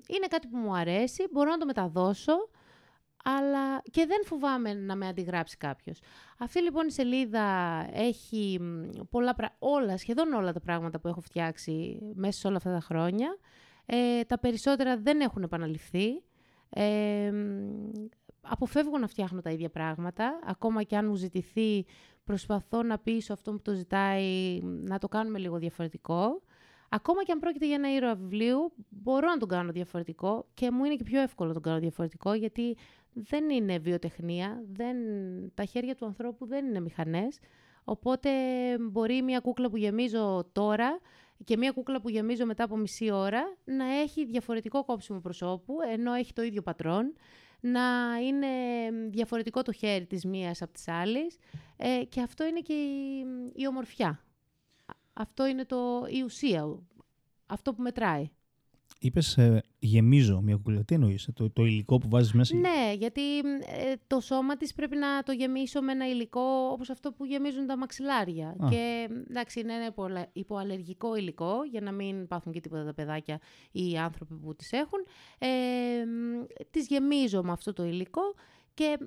είναι 0.07 0.27
κάτι 0.29 0.47
που 0.47 0.57
μου 0.57 0.75
αρέσει, 0.75 1.27
μπορώ 1.31 1.49
να 1.49 1.57
το 1.57 1.65
μεταδώσω, 1.65 2.33
αλλά 3.23 3.81
και 3.91 4.05
δεν 4.05 4.25
φοβάμαι 4.25 4.73
να 4.73 4.95
με 4.95 5.07
αντιγράψει 5.07 5.57
κάποιος. 5.57 5.99
Αυτή 6.37 6.61
λοιπόν 6.61 6.87
η 6.87 6.91
σελίδα 6.91 7.45
έχει 7.93 8.59
πολλά, 9.09 9.35
όλα, 9.59 9.97
σχεδόν 9.97 10.33
όλα 10.33 10.53
τα 10.53 10.59
πράγματα 10.59 10.99
που 10.99 11.07
έχω 11.07 11.21
φτιάξει 11.21 11.99
μέσα 12.13 12.39
σε 12.39 12.47
όλα 12.47 12.57
αυτά 12.57 12.71
τα 12.73 12.79
χρόνια. 12.79 13.37
Ε, 13.85 14.23
τα 14.23 14.39
περισσότερα 14.39 14.97
δεν 14.97 15.19
έχουν 15.19 15.43
επαναληφθεί. 15.43 16.23
Ε, 16.69 17.31
αποφεύγω 18.41 18.97
να 18.97 19.07
φτιάχνω 19.07 19.41
τα 19.41 19.49
ίδια 19.49 19.69
πράγματα, 19.69 20.39
ακόμα 20.45 20.83
και 20.83 20.97
αν 20.97 21.05
μου 21.05 21.15
ζητηθεί 21.15 21.85
προσπαθώ 22.29 22.83
να 22.83 22.97
πείσω 22.97 23.33
αυτό 23.33 23.51
που 23.51 23.61
το 23.61 23.73
ζητάει 23.73 24.59
να 24.61 24.97
το 24.97 25.07
κάνουμε 25.07 25.39
λίγο 25.39 25.57
διαφορετικό. 25.57 26.41
Ακόμα 26.89 27.23
και 27.23 27.31
αν 27.31 27.39
πρόκειται 27.39 27.65
για 27.65 27.75
ένα 27.75 27.93
ήρωα 27.93 28.15
βιβλίου, 28.15 28.73
μπορώ 28.89 29.27
να 29.27 29.37
τον 29.37 29.47
κάνω 29.47 29.71
διαφορετικό 29.71 30.47
και 30.53 30.71
μου 30.71 30.83
είναι 30.83 30.95
και 30.95 31.03
πιο 31.03 31.21
εύκολο 31.21 31.47
να 31.47 31.53
τον 31.53 31.63
κάνω 31.63 31.79
διαφορετικό, 31.79 32.33
γιατί 32.33 32.77
δεν 33.13 33.49
είναι 33.49 33.77
βιοτεχνία, 33.77 34.63
δεν... 34.71 34.97
τα 35.53 35.65
χέρια 35.65 35.95
του 35.95 36.05
ανθρώπου 36.05 36.45
δεν 36.45 36.65
είναι 36.65 36.79
μηχανές, 36.79 37.39
οπότε 37.83 38.29
μπορεί 38.79 39.21
μια 39.21 39.39
κούκλα 39.39 39.69
που 39.69 39.77
γεμίζω 39.77 40.49
τώρα 40.51 40.99
και 41.43 41.57
μια 41.57 41.71
κούκλα 41.71 42.01
που 42.01 42.09
γεμίζω 42.09 42.45
μετά 42.45 42.63
από 42.63 42.77
μισή 42.77 43.11
ώρα 43.11 43.57
να 43.65 43.85
έχει 43.85 44.25
διαφορετικό 44.25 44.85
κόψιμο 44.85 45.19
προσώπου, 45.19 45.75
ενώ 45.91 46.13
έχει 46.13 46.33
το 46.33 46.41
ίδιο 46.41 46.61
πατρόν 46.61 47.13
να 47.59 48.17
είναι 48.27 48.47
διαφορετικό 49.09 49.61
το 49.61 49.71
χέρι 49.71 50.05
της 50.05 50.25
μίας 50.25 50.61
από 50.61 50.73
της 50.73 50.87
άλλης 50.87 51.37
ε, 51.77 52.03
και 52.09 52.21
αυτό 52.21 52.45
είναι 52.45 52.59
και 52.59 52.73
η, 53.55 53.67
ομορφιά. 53.67 54.23
Αυτό 55.13 55.45
είναι 55.45 55.65
το, 55.65 56.05
η 56.09 56.21
ουσία, 56.23 56.79
αυτό 57.45 57.73
που 57.73 57.81
μετράει. 57.81 58.29
Είπες 59.01 59.37
ε, 59.37 59.63
γεμίζω 59.79 60.41
μια 60.41 60.55
κουκουλιά. 60.55 60.83
Τι 60.83 60.95
εννοείς, 60.95 61.29
το, 61.33 61.49
το 61.49 61.65
υλικό 61.65 61.97
που 61.97 62.09
βάζεις 62.09 62.33
μέσα; 62.33 62.55
Ναι, 62.55 62.93
γιατί 62.97 63.37
ε, 63.39 63.93
το 64.07 64.19
σώμα 64.19 64.57
της 64.57 64.73
πρέπει 64.73 64.95
να 64.95 65.23
το 65.23 65.31
γεμίσω 65.31 65.81
με 65.81 65.91
ένα 65.91 66.09
υλικό 66.09 66.69
όπως 66.71 66.89
αυτό 66.89 67.11
που 67.11 67.25
γεμίζουν 67.25 67.65
τα 67.67 67.77
μαξιλάρια. 67.77 68.55
Και 68.69 69.09
εντάξει, 69.29 69.59
είναι 69.59 69.73
ένα 69.73 70.27
υποαλλεργικό 70.33 71.15
υλικό 71.15 71.63
για 71.71 71.81
να 71.81 71.91
μην 71.91 72.27
πάθουν 72.27 72.53
και 72.53 72.59
τίποτα 72.59 72.85
τα 72.85 72.93
παιδάκια 72.93 73.39
ή 73.71 73.91
οι 73.91 73.97
άνθρωποι 73.97 74.35
που 74.35 74.55
τις 74.55 74.71
έχουν. 74.71 74.99
Ε, 75.37 75.47
τις 76.71 76.87
γεμίζω 76.87 77.43
με 77.43 77.51
αυτό 77.51 77.73
το 77.73 77.85
υλικό 77.85 78.21
και 78.73 78.97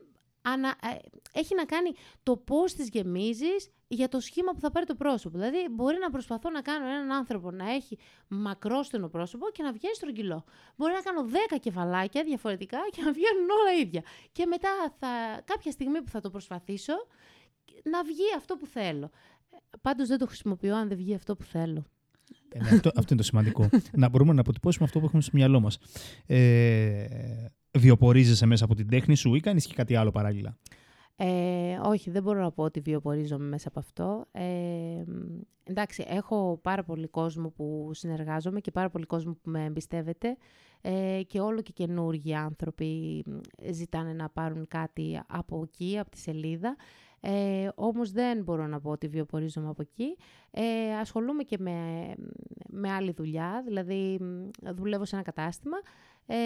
ανα, 0.43 0.69
ε, 0.69 0.97
έχει 1.33 1.55
να 1.55 1.65
κάνει 1.65 1.91
το 2.23 2.37
πώς 2.37 2.75
τις 2.75 2.89
γεμίζεις 2.89 3.71
για 3.89 4.09
το 4.09 4.21
σχήμα 4.21 4.53
που 4.53 4.61
θα 4.61 4.71
πάρει 4.71 4.87
το 4.87 4.95
πρόσωπο. 4.95 5.39
Δηλαδή, 5.39 5.59
μπορεί 5.71 5.99
να 5.99 6.11
προσπαθώ 6.11 6.51
να 6.51 6.61
κάνω 6.61 6.87
έναν 6.87 7.13
άνθρωπο 7.13 7.51
να 7.51 7.71
έχει 7.71 7.99
μακρόστενο 8.29 9.09
πρόσωπο 9.09 9.51
και 9.53 9.63
να 9.63 9.73
βγαίνει 9.73 9.95
στρογγυλό. 9.95 10.45
Μπορεί 10.77 10.93
να 10.93 11.01
κάνω 11.01 11.29
10 11.55 11.59
κεφαλάκια 11.61 12.25
διαφορετικά 12.25 12.79
και 12.91 13.03
να 13.03 13.13
βγαίνουν 13.13 13.49
όλα 13.61 13.81
ίδια. 13.81 14.03
Και 14.33 14.47
μετά, 14.47 14.69
θα, 14.99 15.09
κάποια 15.45 15.71
στιγμή 15.71 16.03
που 16.03 16.11
θα 16.11 16.21
το 16.21 16.31
προσπαθήσω, 16.31 16.93
να 17.85 18.03
βγει 18.05 18.35
αυτό 18.37 18.57
που 18.57 18.67
θέλω. 18.67 19.11
Πάντως 19.81 20.09
δεν 20.09 20.19
το 20.19 20.27
χρησιμοποιώ 20.27 20.77
αν 20.77 20.89
δεν 20.89 20.97
βγει 20.97 21.15
αυτό 21.15 21.37
που 21.37 21.45
θέλω. 21.45 21.85
Ε, 22.49 22.59
ναι, 22.59 22.69
αυτό, 22.69 22.89
αυτό 22.89 23.07
είναι 23.09 23.21
το 23.21 23.27
σημαντικό. 23.27 23.69
να 23.93 24.09
μπορούμε 24.09 24.33
να 24.33 24.41
αποτυπώσουμε 24.41 24.85
αυτό 24.85 24.99
που 24.99 25.07
έχουμε 25.07 25.23
στο 25.23 25.31
μυαλό 25.35 25.61
μας. 25.61 25.79
Ε, 26.27 27.07
βιοπορίζεσαι 27.79 28.47
μέσα 28.47 28.65
από 28.65 28.75
την 28.75 28.89
τέχνη 28.89 29.15
σου 29.15 29.35
ή 29.35 29.41
κάνεις 29.41 29.67
και 29.67 29.75
κάτι 29.75 29.97
άλλο 29.97 30.11
παράλληλα; 30.11 30.57
Ε, 31.17 31.79
όχι, 31.83 32.11
δεν 32.11 32.23
μπορώ 32.23 32.41
να 32.43 32.53
πω 32.53 32.63
ότι 32.63 32.81
βιοπορίζομαι 32.81 33.45
μέσα 33.45 33.69
από 33.69 33.79
αυτό. 33.79 34.25
Ε, 34.33 35.05
εντάξει, 35.65 36.05
έχω 36.09 36.59
πάρα 36.63 36.83
πολύ 36.85 37.09
κόσμο 37.09 37.49
που 37.49 37.91
συνεργάζομαι 37.93 38.61
και 38.61 38.71
πάρα 38.71 38.91
πολύ 38.91 39.07
κόσμο 39.07 39.33
που 39.33 39.51
με 39.51 39.65
εμπιστεύεται 39.65 40.37
ε, 40.81 41.21
και 41.27 41.41
όλο 41.41 41.61
και 41.61 41.73
καινούργιοι 41.73 42.35
άνθρωποι 42.35 43.25
ζητάνε 43.71 44.13
να 44.13 44.29
πάρουν 44.29 44.67
κάτι 44.69 45.21
από 45.27 45.63
εκεί, 45.65 45.99
από 45.99 46.11
τη 46.11 46.19
σελίδα. 46.19 46.77
Ε, 47.25 47.69
όμως 47.75 48.11
δεν 48.13 48.43
μπορώ 48.43 48.67
να 48.67 48.81
πω 48.81 48.91
ότι 48.91 49.09
βιοπορίζομαι 49.09 49.69
από 49.69 49.83
εκεί. 49.83 50.17
Ε, 50.51 50.95
ασχολούμαι 51.01 51.43
και 51.43 51.57
με, 51.59 52.09
με 52.69 52.91
άλλη 52.91 53.13
δουλειά, 53.13 53.63
δηλαδή 53.67 54.19
δουλεύω 54.75 55.05
σε 55.05 55.15
ένα 55.15 55.25
κατάστημα, 55.25 55.77
ε, 56.27 56.37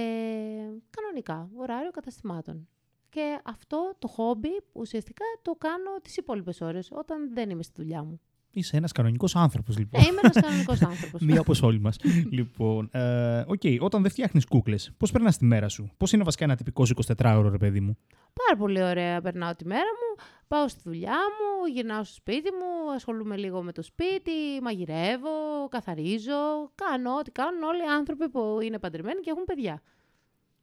κανονικά, 0.90 1.50
ωράριο 1.56 1.90
καταστημάτων. 1.90 2.68
Και 3.08 3.40
αυτό 3.44 3.94
το 3.98 4.08
χόμπι 4.08 4.62
ουσιαστικά 4.72 5.24
το 5.42 5.54
κάνω 5.54 6.00
τις 6.02 6.16
υπόλοιπες 6.16 6.60
ώρες, 6.60 6.90
όταν 6.92 7.34
δεν 7.34 7.50
είμαι 7.50 7.62
στη 7.62 7.82
δουλειά 7.82 8.02
μου. 8.02 8.20
Είσαι 8.59 8.77
ένας 8.77 8.92
κανονικός 8.92 9.37
άνθρωπος, 9.37 9.79
λοιπόν. 9.79 10.01
Ε, 10.01 10.05
είμαι 10.07 10.21
ένας 10.23 10.40
κανονικός 10.40 10.83
άνθρωπος. 10.90 11.21
Μία 11.21 11.40
όπως 11.40 11.62
όλοι 11.62 11.81
μας. 11.81 11.99
λοιπόν, 12.31 12.88
ε, 12.92 13.45
okay, 13.49 13.79
όταν 13.81 14.03
δεν 14.03 14.11
φτιάχνεις 14.11 14.47
κούκλες, 14.47 14.92
πώς 14.97 15.11
περνάς 15.11 15.37
τη 15.37 15.45
μέρα 15.45 15.69
σου, 15.69 15.90
Πώς 15.97 16.12
είναι 16.12 16.23
βασικά 16.25 16.45
ένα 16.45 16.57
τυπικό 16.57 16.85
24ωρο, 17.16 17.49
ρε 17.51 17.59
παιδί 17.59 17.81
μου; 17.81 17.97
Πάρα 18.45 18.59
πολύ 18.59 18.83
ωραία 18.83 19.21
περνάω 19.21 19.55
τη 19.55 19.66
μέρα 19.66 19.81
μου. 19.81 20.25
Πάω 20.49 20.69
στη 20.69 20.81
δουλειά 20.85 21.11
μου, 21.37 21.66
γυρνάω 21.73 22.05
στο 22.05 22.14
σπίτι 22.14 22.51
μου, 22.51 22.92
ασχολούμαι 22.95 23.37
λίγο 23.37 23.62
με 23.62 23.73
το 23.73 23.83
σπίτι, 23.83 24.61
μαγειρεύω, 24.62 25.69
καθαρίζω. 25.71 26.71
Κάνω 26.75 27.16
ό,τι 27.19 27.31
κάνουν 27.31 27.62
όλοι 27.62 27.81
οι 27.81 27.88
άνθρωποι 27.97 28.29
που 28.29 28.59
είναι 28.62 28.79
παντρεμένοι 28.79 29.21
και 29.21 29.31
έχουν 29.31 29.45
παιδιά. 29.45 29.83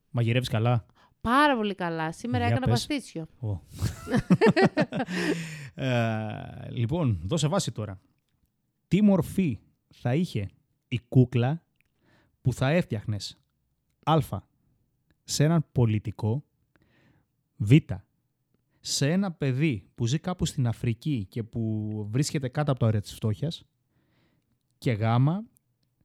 Μαγειρεύεις 0.09 0.49
καλά; 0.49 0.85
Πάρα 1.23 1.55
πολύ 1.55 1.75
καλά. 1.75 2.11
Σήμερα 2.11 2.45
έκανα 2.45 2.67
παστίτσιο. 2.67 3.27
ε, 5.75 6.69
λοιπόν, 6.69 7.19
δώσε 7.23 7.47
βάση 7.47 7.71
τώρα. 7.71 7.99
Τι 8.87 9.01
μορφή 9.01 9.59
θα 9.93 10.15
είχε 10.15 10.49
η 10.87 10.99
κούκλα 11.07 11.63
που 12.41 12.53
θα 12.53 12.69
έφτιαχνες; 12.69 13.37
Α. 14.03 14.17
σε 15.23 15.43
έναν 15.43 15.65
πολιτικό 15.71 16.43
β. 17.55 17.71
σε 18.79 19.11
ένα 19.11 19.31
παιδί 19.31 19.89
που 19.95 20.05
ζει 20.07 20.19
κάπου 20.19 20.45
στην 20.45 20.67
Αφρική 20.67 21.25
και 21.29 21.43
που 21.43 21.91
βρίσκεται 22.11 22.47
κάτω 22.47 22.71
από 22.71 22.79
το 22.79 22.85
αέρα 22.85 23.01
της 23.01 23.13
φτώχειας 23.13 23.65
και 24.77 24.91
γ. 24.91 25.03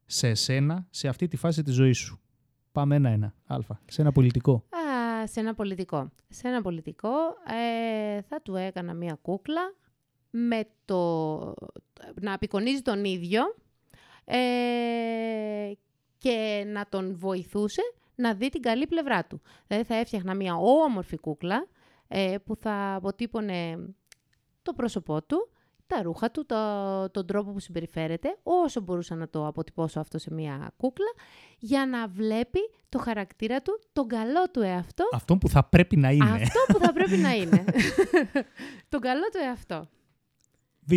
σε 0.07 0.29
εσένα 0.29 0.87
σε 0.91 1.09
αυτή 1.09 1.29
τη 1.29 1.37
φάση 1.37 1.63
της 1.63 1.75
ζωής 1.75 1.99
σου. 1.99 2.21
Πάμε 2.73 2.97
ένα-ένα. 2.97 3.35
Α. 3.47 3.59
Σε 3.87 4.01
ένα 4.01 4.13
πολιτικό 4.13 4.69
σε 5.27 5.41
ένα 5.41 5.55
πολιτικό. 5.55 6.11
Σε 6.29 6.49
ένα 6.49 6.63
πολιτικό 6.63 7.11
ε, 7.47 8.23
θα 8.23 8.41
του 8.43 8.57
έκανα 8.57 8.95
μία 8.95 9.19
κούκλα 9.23 9.75
με 10.31 10.65
το 10.85 11.55
να 12.21 12.33
απεικονίζει 12.33 12.83
τον 12.83 13.05
ίδιο 13.05 13.43
ε, 14.25 15.73
και 16.19 16.65
να 16.67 16.87
τον 16.89 17.17
βοηθούσε 17.17 17.83
να 18.15 18.35
δει 18.35 18.49
την 18.49 18.63
καλή 18.63 18.87
πλευρά 18.87 19.25
του. 19.25 19.41
Δηλαδή 19.67 19.87
θα 19.87 19.95
έφτιαχνα 19.95 20.35
μια 20.35 20.57
όμορφη 20.57 21.19
κούκλα 21.19 21.67
ε, 22.09 22.37
που 22.45 22.57
θα 22.57 22.95
αποτύπωνε 22.95 23.79
το 24.63 24.73
πρόσωπό 24.73 25.23
του, 25.23 25.51
τα 25.89 26.03
ρούχα 26.03 26.31
του, 26.31 26.47
το, 26.47 26.57
τον 27.11 27.27
τρόπο 27.27 27.53
που 27.53 27.61
συμπεριφέρεται, 27.61 28.39
όσο 28.43 28.81
μπορούσα 28.81 29.15
να 29.15 29.29
το 29.29 29.47
αποτυπώσω 29.47 30.01
αυτό 30.01 30.19
σε 30.19 30.35
μια 30.35 30.73
κούκλα, 30.77 31.13
για 31.59 31.87
να 31.87 32.09
βλέπει 32.09 32.59
το 32.89 32.99
χαρακτήρα 32.99 33.63
του, 33.63 33.81
τον 33.93 34.07
καλό 34.07 34.51
του 34.53 34.61
εαυτό. 34.61 35.05
Αυτό 35.13 35.37
που 35.37 35.49
θα 35.49 35.65
πρέπει 35.65 35.97
να 35.97 36.11
είναι. 36.11 36.31
Αυτό 36.31 36.61
που 36.69 36.79
θα 36.79 36.93
πρέπει 36.93 37.17
να 37.17 37.35
είναι. 37.35 37.65
τον 38.89 39.01
καλό 39.01 39.25
του 39.33 39.39
εαυτό. 39.45 39.89
Β. 40.81 40.93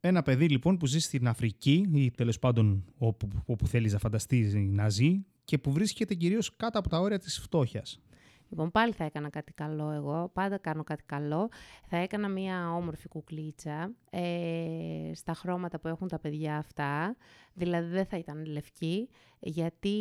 Ένα 0.00 0.22
παιδί 0.22 0.48
λοιπόν 0.48 0.76
που 0.76 0.86
ζει 0.86 0.98
στην 0.98 1.28
Αφρική 1.28 1.88
ή 1.94 2.10
τέλος 2.10 2.38
πάντων 2.38 2.84
όπου, 2.98 3.28
όπου 3.46 3.66
θέλεις 3.66 3.92
να 3.92 3.98
φανταστείς 3.98 4.54
να 4.54 4.88
ζει 4.88 5.24
και 5.44 5.58
που 5.58 5.72
βρίσκεται 5.72 6.14
κυρίως 6.14 6.56
κάτω 6.56 6.78
από 6.78 6.88
τα 6.88 6.98
όρια 6.98 7.18
της 7.18 7.38
φτώχειας. 7.38 8.00
Λοιπόν, 8.48 8.70
πάλι 8.70 8.92
θα 8.92 9.04
έκανα 9.04 9.28
κάτι 9.30 9.52
καλό 9.52 9.90
εγώ. 9.90 10.30
Πάντα 10.32 10.58
κάνω 10.58 10.84
κάτι 10.84 11.02
καλό. 11.06 11.48
Θα 11.86 11.96
έκανα 11.96 12.28
μία 12.28 12.74
όμορφη 12.74 13.08
κουκλίτσα 13.08 13.92
ε, 14.10 15.10
στα 15.14 15.34
χρώματα 15.34 15.80
που 15.80 15.88
έχουν 15.88 16.08
τα 16.08 16.18
παιδιά 16.18 16.56
αυτά. 16.56 17.16
Δηλαδή 17.52 17.88
δεν 17.88 18.06
θα 18.06 18.16
ήταν 18.16 18.44
λευκή, 18.46 19.08
γιατί 19.38 19.96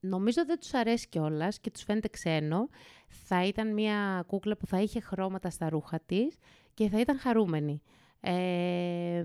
νομίζω 0.00 0.44
δεν 0.46 0.58
τους 0.58 0.74
αρέσει 0.74 1.08
κιόλας 1.08 1.60
και 1.60 1.70
τους 1.70 1.82
φαίνεται 1.82 2.08
ξένο. 2.08 2.68
Θα 3.08 3.44
ήταν 3.44 3.74
μία 3.74 4.24
κούκλα 4.26 4.56
που 4.56 4.66
θα 4.66 4.80
είχε 4.80 5.00
χρώματα 5.00 5.50
στα 5.50 5.68
ρούχα 5.68 6.00
της 6.06 6.36
και 6.74 6.88
θα 6.88 7.00
ήταν 7.00 7.18
χαρούμενη. 7.18 7.82
Ε, 8.22 9.24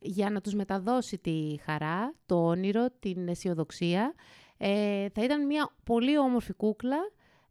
για 0.00 0.30
να 0.30 0.40
τους 0.40 0.54
μεταδώσει 0.54 1.18
τη 1.18 1.56
χαρά, 1.64 2.14
το 2.26 2.46
όνειρο, 2.46 2.86
την 2.98 3.28
αισιοδοξία 3.28 4.14
ε, 4.64 5.08
θα 5.08 5.24
ήταν 5.24 5.46
μια 5.46 5.70
πολύ 5.84 6.18
όμορφη 6.18 6.52
κούκλα, 6.52 6.98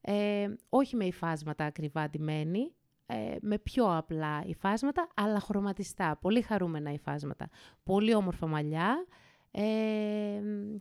ε, 0.02 0.48
όχι 0.70 0.96
με 0.96 1.06
υφάσματα 1.06 1.66
ακριβά 1.66 2.10
ντυμένη, 2.10 2.74
ε, 3.06 3.36
με 3.42 3.58
πιο 3.58 3.98
απλά 3.98 4.44
υφάσματα, 4.46 5.08
αλλά 5.16 5.40
χρωματιστά, 5.40 6.18
πολύ 6.22 6.42
χαρούμενα 6.42 6.92
υφάσματα. 6.92 7.50
Πολύ 7.84 8.14
όμορφα 8.14 8.48
μαλλιά 8.48 9.06
ε, 9.52 9.64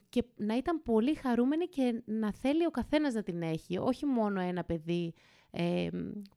και 0.09 0.25
να 0.37 0.57
ήταν 0.57 0.83
πολύ 0.83 1.15
χαρούμενη 1.15 1.67
και 1.67 2.03
να 2.05 2.33
θέλει 2.33 2.67
ο 2.67 2.71
καθένας 2.71 3.15
να 3.15 3.23
την 3.23 3.43
έχει, 3.43 3.79
όχι 3.79 4.07
μόνο 4.07 4.41
ένα 4.41 4.65
παιδί 4.65 5.15
ε, 5.51 5.89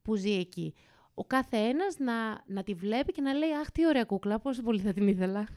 που 0.02 0.16
ζει 0.16 0.32
εκεί. 0.32 0.74
Ο 1.14 1.26
κάθε 1.26 1.58
ένας 1.58 1.98
να, 1.98 2.44
να 2.46 2.64
τη 2.64 2.74
βλέπει 2.74 3.12
και 3.12 3.22
να 3.22 3.34
λέει 3.34 3.52
«Αχ, 3.52 3.72
τι 3.72 3.88
ωραία 3.88 4.04
κούκλα, 4.04 4.40
πόσο 4.40 4.62
πολύ 4.62 4.80
θα 4.80 4.94
την 4.94 5.08
ήθελα». 5.08 5.48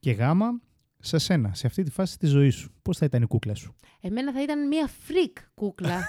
Και 0.00 0.12
γάμα, 0.12 0.60
σε 1.06 1.18
σένα, 1.18 1.54
σε 1.54 1.66
αυτή 1.66 1.82
τη 1.82 1.90
φάση 1.90 2.18
της 2.18 2.30
ζωής 2.30 2.54
σου, 2.54 2.72
πώς 2.82 2.98
θα 2.98 3.04
ήταν 3.04 3.22
η 3.22 3.26
κούκλα 3.26 3.54
σου; 3.54 3.74
Εμένα 4.00 4.32
θα 4.32 4.42
ήταν 4.42 4.66
μια 4.66 4.88
freak 4.88 5.42
κούκλα 5.54 6.08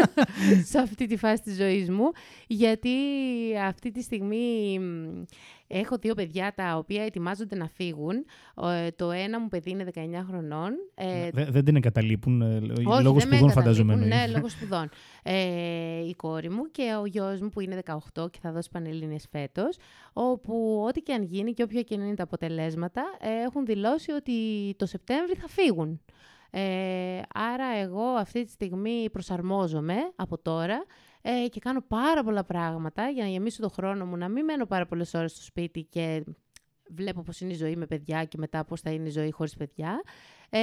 σε 0.70 0.78
αυτή 0.78 1.06
τη 1.06 1.16
φάση 1.16 1.42
της 1.42 1.56
ζωής 1.56 1.90
μου, 1.90 2.10
γιατί 2.46 2.90
αυτή 3.66 3.90
τη 3.90 4.02
στιγμή 4.02 4.78
Έχω 5.74 5.96
δύο 6.00 6.14
παιδιά 6.14 6.52
τα 6.54 6.76
οποία 6.76 7.04
ετοιμάζονται 7.04 7.56
να 7.56 7.68
φύγουν. 7.68 8.24
Ε, 8.62 8.90
το 8.90 9.10
ένα 9.10 9.40
μου 9.40 9.48
παιδί 9.48 9.70
είναι 9.70 9.86
19 9.94 9.98
χρονών. 10.28 10.72
Ε, 10.94 11.30
δεν 11.32 11.64
την 11.64 11.76
εγκαταλείπουν 11.76 12.42
ε, 12.42 12.60
λόγω 13.02 13.20
σπουδών 13.20 13.50
φανταζόμενο. 13.50 14.04
Ναι, 14.04 14.26
λόγω 14.26 14.48
σπουδών. 14.56 14.88
Ε, 15.22 16.06
η 16.08 16.14
κόρη 16.14 16.50
μου 16.50 16.70
και 16.70 16.96
ο 17.00 17.06
γιος 17.06 17.40
μου 17.40 17.48
που 17.48 17.60
είναι 17.60 17.82
18 18.14 18.30
και 18.30 18.38
θα 18.42 18.52
δώσει 18.52 18.68
πανελλήνιες 18.72 19.26
φέτος, 19.30 19.76
όπου 20.12 20.84
ό,τι 20.88 21.00
και 21.00 21.12
αν 21.12 21.22
γίνει 21.22 21.52
και 21.52 21.62
όποια 21.62 21.82
και 21.82 21.94
είναι 21.94 22.14
τα 22.14 22.22
αποτελέσματα, 22.22 23.02
έχουν 23.44 23.64
δηλώσει 23.64 24.10
ότι 24.10 24.32
το 24.76 24.86
Σεπτέμβρη 24.86 25.34
θα 25.34 25.48
φύγουν. 25.48 26.00
Ε, 26.54 27.20
άρα 27.34 27.66
εγώ 27.82 28.02
αυτή 28.02 28.44
τη 28.44 28.50
στιγμή 28.50 29.10
προσαρμόζομαι 29.12 29.94
από 30.16 30.38
τώρα 30.38 30.84
ε, 31.22 31.48
και 31.48 31.60
κάνω 31.60 31.80
πάρα 31.80 32.24
πολλά 32.24 32.44
πράγματα 32.44 33.08
για 33.08 33.22
να 33.22 33.28
γεμίσω 33.28 33.62
το 33.62 33.68
χρόνο 33.68 34.06
μου, 34.06 34.16
να 34.16 34.28
μην 34.28 34.44
μένω 34.44 34.66
πάρα 34.66 34.86
πολλές 34.86 35.14
ώρες 35.14 35.32
στο 35.32 35.42
σπίτι 35.42 35.82
και 35.82 36.24
βλέπω 36.94 37.22
πώς 37.22 37.40
είναι 37.40 37.52
η 37.52 37.56
ζωή 37.56 37.76
με 37.76 37.86
παιδιά 37.86 38.24
και 38.24 38.38
μετά 38.38 38.64
πώς 38.64 38.80
θα 38.80 38.90
είναι 38.90 39.08
η 39.08 39.10
ζωή 39.10 39.30
χωρίς 39.30 39.56
παιδιά. 39.56 40.02
Ε, 40.50 40.60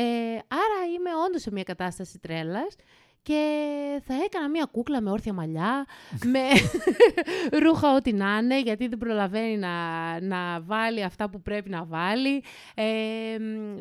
άρα 0.48 0.92
είμαι 0.96 1.10
όντως 1.28 1.42
σε 1.42 1.52
μια 1.52 1.64
κατάσταση 1.64 2.20
τρέλας 2.20 2.76
και 3.22 4.02
θα 4.06 4.14
έκανα 4.24 4.50
μία 4.50 4.68
κούκλα 4.72 5.02
με 5.02 5.12
όρθια 5.12 5.34
μαλλιά, 5.34 5.86
με 6.26 6.40
ρούχα 7.64 7.96
ό,τι 7.96 8.14
να 8.14 8.38
είναι, 8.38 8.62
γιατί 8.62 8.88
δεν 8.88 8.98
προλαβαίνει 8.98 9.58
να, 9.58 9.72
να 10.22 10.62
βάλει 10.62 11.04
αυτά 11.04 11.30
που 11.30 11.42
πρέπει 11.42 11.70
να 11.70 11.86
βάλει. 11.86 12.44
Ε, 12.76 13.38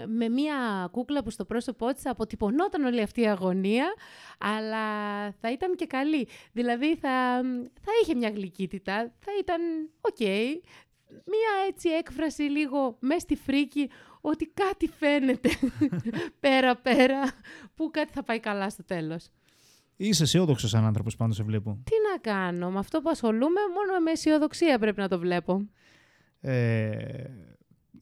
με 0.07 0.29
μία 0.29 0.89
κούκλα 0.91 1.23
που 1.23 1.31
στο 1.31 1.45
πρόσωπό 1.45 1.93
της 1.93 2.07
αποτυπωνόταν 2.07 2.85
όλη 2.85 3.01
αυτή 3.03 3.21
η 3.21 3.29
αγωνία, 3.29 3.95
αλλά 4.39 4.87
θα 5.41 5.53
ήταν 5.53 5.75
και 5.75 5.87
καλή. 5.87 6.29
Δηλαδή 6.53 6.97
θα, 6.97 7.41
θα 7.81 7.93
είχε 8.03 8.15
μια 8.15 8.31
γλυκύτητα, 8.31 9.13
θα 9.19 9.33
ήταν 9.41 9.61
οκ. 10.01 10.21
Μία 11.11 11.67
έτσι 11.69 11.89
έκφραση 11.89 12.43
λίγο 12.43 12.97
μέσα 13.01 13.21
στη 13.21 13.37
φρίκη 13.37 13.91
ότι 14.21 14.53
κάτι 14.55 14.89
φαίνεται 14.89 15.49
πέρα-πέρα 16.41 17.21
που 17.75 17.91
κάτι 17.91 18.13
θα 18.13 18.23
πάει 18.23 18.41
καλά 18.41 18.71
στο 18.71 18.85
τέλος. 18.85 19.29
Είσαι 19.97 20.23
αισιόδοξος 20.23 20.69
σαν 20.69 20.85
άνθρωπος, 20.85 21.17
πάντως 21.17 21.37
σε 21.37 21.43
βλέπω. 21.43 21.79
Τι 21.85 21.95
να 22.13 22.33
κάνω, 22.33 22.71
με 22.71 22.79
αυτό 22.79 23.01
που 23.01 23.11
ασχολούμαι, 23.11 23.61
μόνο 23.75 24.01
με 24.01 24.11
αισιοδοξία 24.11 24.79
πρέπει 24.79 25.01
να 25.01 25.09
το 25.09 25.19
βλέπω. 25.19 25.69
Ε, 26.41 26.97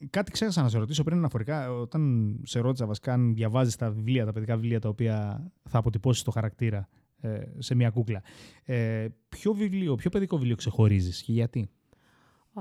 κάτι 0.09 0.31
ξέχασα 0.31 0.61
να 0.61 0.69
σε 0.69 0.77
ρωτήσω 0.77 1.03
πριν 1.03 1.17
αναφορικά. 1.17 1.71
Όταν 1.71 2.33
σε 2.43 2.59
ρώτησα 2.59 2.85
βασικά 2.85 3.13
αν 3.13 3.33
διαβάζεις 3.33 3.75
τα 3.75 3.91
βιβλία, 3.91 4.25
τα 4.25 4.31
παιδικά 4.31 4.55
βιβλία 4.55 4.79
τα 4.79 4.89
οποία 4.89 5.47
θα 5.69 5.77
αποτυπώσεις 5.77 6.23
το 6.23 6.31
χαρακτήρα 6.31 6.89
ε, 7.21 7.39
σε 7.57 7.75
μια 7.75 7.89
κούκλα. 7.89 8.21
Ε, 8.63 9.07
ποιο 9.29 9.53
βιβλίο, 9.53 9.95
ποιο 9.95 10.09
παιδικό 10.09 10.37
βιβλίο 10.37 10.55
ξεχωρίζεις 10.55 11.21
και 11.21 11.31
γιατί; 11.31 11.69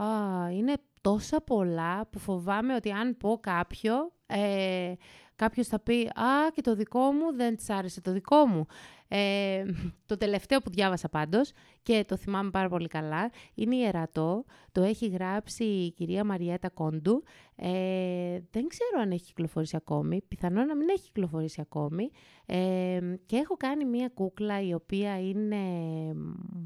Α, 0.01 0.51
είναι 0.53 0.75
τόσα 1.01 1.41
πολλά 1.41 2.07
που 2.11 2.19
φοβάμαι 2.19 2.75
ότι 2.75 2.91
αν 2.91 3.17
πω 3.17 3.39
κάποιο, 3.43 4.13
ε, 4.27 4.93
κάποιος 5.37 5.67
θα 5.67 5.81
πει 5.81 6.01
«Α, 6.07 6.51
και 6.55 6.61
το 6.61 6.75
δικό 6.75 7.13
μου 7.13 7.37
δεν 7.37 7.57
της 7.57 7.71
άρεσε 7.71 8.01
το 8.01 8.13
δικό 8.13 8.47
μου». 8.47 8.67
Ε, 9.09 9.65
το 10.07 10.17
τελευταίο 10.17 10.61
που 10.61 10.71
διάβασα 10.71 11.09
πάντως 11.09 11.53
και 11.83 12.05
το 12.09 12.17
θυμάμαι 12.17 12.51
πάρα 12.51 12.69
πολύ 12.69 12.89
καλά 12.89 13.31
είναι 13.55 13.77
«Ιερατό». 13.77 14.45
Το 14.73 14.83
έχει 14.83 15.09
γράψει 15.09 15.65
η 15.65 15.91
κυρία 15.91 16.25
Μαριέτα 16.25 16.71
Κόντου. 16.71 17.23
Ε, 17.57 18.39
δεν 18.51 18.67
ξέρω 18.67 19.01
αν 19.01 19.11
έχει 19.11 19.25
κυκλοφορήσει 19.25 19.77
ακόμη. 19.77 20.23
Πιθανόν 20.29 20.67
να 20.67 20.77
μην 20.77 20.89
έχει 20.89 21.03
κυκλοφορήσει 21.03 21.61
ακόμη. 21.61 22.11
Ε, 22.47 22.99
και 23.27 23.37
έχω 23.37 23.57
κάνει 23.57 23.85
μία 23.85 24.09
κούκλα 24.15 24.61
η 24.61 24.75
οποία 24.75 25.21
είναι 25.21 25.57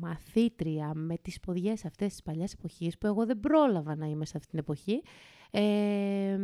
μαθήτρια 0.00 0.94
με 0.94 1.16
τις 1.16 1.40
ποδιές 1.40 1.85
αυτές 1.85 2.09
της 2.09 2.22
παλιάς 2.22 2.52
εποχής 2.52 2.98
που 2.98 3.06
εγώ 3.06 3.26
δεν 3.26 3.40
πρόλαβα 3.40 3.96
να 3.96 4.06
είμαι 4.06 4.26
σε 4.26 4.37
αυτή 4.37 4.48
την 4.50 4.59
εποχή. 4.59 5.02
Ε, 5.51 6.39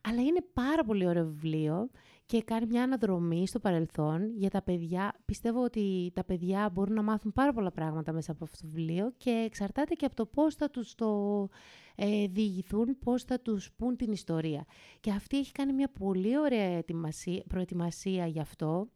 αλλά 0.00 0.20
είναι 0.20 0.44
πάρα 0.52 0.84
πολύ 0.84 1.06
ωραίο 1.06 1.24
βιβλίο 1.24 1.90
και 2.26 2.42
κάνει 2.42 2.66
μια 2.66 2.82
αναδρομή 2.82 3.46
στο 3.46 3.58
παρελθόν 3.58 4.36
για 4.36 4.50
τα 4.50 4.62
παιδιά. 4.62 5.14
Πιστεύω 5.24 5.64
ότι 5.64 6.10
τα 6.14 6.24
παιδιά 6.24 6.70
μπορούν 6.72 6.94
να 6.94 7.02
μάθουν 7.02 7.32
πάρα 7.32 7.52
πολλά 7.52 7.70
πράγματα 7.70 8.12
μέσα 8.12 8.32
από 8.32 8.44
αυτό 8.44 8.56
το 8.60 8.72
βιβλίο 8.72 9.12
και 9.16 9.30
εξαρτάται 9.30 9.94
και 9.94 10.04
από 10.04 10.14
το 10.14 10.26
πώς 10.26 10.54
θα 10.54 10.70
τους 10.70 10.94
το 10.94 11.48
ε, 11.94 12.26
διηγηθούν, 12.26 12.98
πώς 12.98 13.22
θα 13.22 13.40
τους 13.40 13.72
πούν 13.76 13.96
την 13.96 14.12
ιστορία. 14.12 14.64
Και 15.00 15.10
αυτή 15.10 15.38
έχει 15.38 15.52
κάνει 15.52 15.72
μια 15.72 15.90
πολύ 15.98 16.38
ωραία 16.38 16.82
προετοιμασία 17.48 18.26
γι' 18.26 18.40
αυτό 18.40 18.88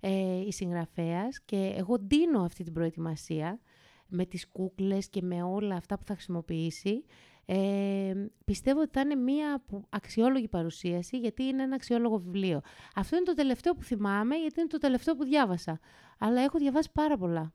ε, 0.00 0.40
η 0.46 0.52
συγγραφέας 0.52 1.40
και 1.44 1.74
εγώ 1.76 1.98
ντύνω 1.98 2.40
αυτή 2.40 2.64
την 2.64 2.72
προετοιμασία 2.72 3.60
με 4.08 4.26
τις 4.26 4.48
κούκλες 4.48 5.08
και 5.08 5.22
με 5.22 5.42
όλα 5.42 5.74
αυτά 5.74 5.98
που 5.98 6.04
θα 6.04 6.14
χρησιμοποιήσει 6.14 7.04
ε, 7.50 8.12
πιστεύω 8.44 8.80
ότι 8.80 8.90
θα 8.92 9.00
είναι 9.00 9.14
μια 9.14 9.62
αξιόλογη 9.88 10.48
παρουσίαση, 10.48 11.18
γιατί 11.18 11.42
είναι 11.42 11.62
ένα 11.62 11.74
αξιόλογο 11.74 12.18
βιβλίο. 12.18 12.60
Αυτό 12.94 13.16
είναι 13.16 13.24
το 13.24 13.34
τελευταίο 13.34 13.74
που 13.74 13.82
θυμάμαι, 13.82 14.36
γιατί 14.36 14.60
είναι 14.60 14.68
το 14.68 14.78
τελευταίο 14.78 15.14
που 15.14 15.24
διάβασα. 15.24 15.80
Αλλά 16.18 16.40
έχω 16.40 16.58
διαβάσει 16.58 16.90
πάρα 16.92 17.16
πολλά. 17.16 17.52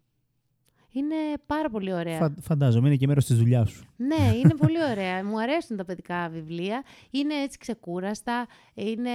Είναι 0.96 1.16
πάρα 1.46 1.70
πολύ 1.70 1.94
ωραία. 1.94 2.18
Φα, 2.18 2.34
φαντάζομαι, 2.42 2.88
είναι 2.88 2.98
και 2.98 3.08
μέρος 3.08 3.26
της 3.26 3.38
δουλειάς 3.38 3.70
σου. 3.70 3.86
Ναι, 3.96 4.36
είναι 4.36 4.56
πολύ 4.56 4.78
ωραία. 4.92 5.26
Μου 5.26 5.42
αρέσουν 5.42 5.78
τα 5.78 5.86
παιδικά 5.86 6.30
βιβλία. 6.30 6.84
Είναι 7.10 7.34
έτσι 7.34 7.58
ξεκούραστα. 7.58 8.48
Είναι... 8.74 9.10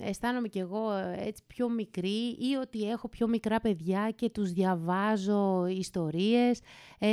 Αισθάνομαι 0.00 0.48
κι 0.48 0.58
εγώ 0.58 0.92
έτσι 1.16 1.42
πιο 1.46 1.68
μικρή 1.68 2.36
ή 2.38 2.54
ότι 2.60 2.90
έχω 2.90 3.08
πιο 3.08 3.28
μικρά 3.28 3.60
παιδιά 3.60 4.12
και 4.14 4.30
τους 4.30 4.52
διαβάζω 4.52 5.66
ιστορίες. 5.66 6.60
Ε, 6.98 7.08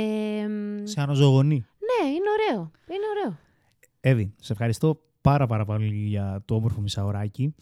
σε 0.82 1.00
αναζωογονεί. 1.00 1.66
Ναι, 1.78 2.08
είναι 2.08 2.28
ωραίο. 2.38 2.70
Είναι 2.88 3.06
ωραίο. 3.18 3.38
Εύη, 4.00 4.34
σε 4.40 4.52
ευχαριστώ 4.52 5.00
πάρα 5.20 5.46
πάρα 5.46 5.64
πολύ 5.64 5.94
για 5.94 6.42
το 6.44 6.54
όμορφο 6.54 6.80
μισάωράκι. 6.80 7.54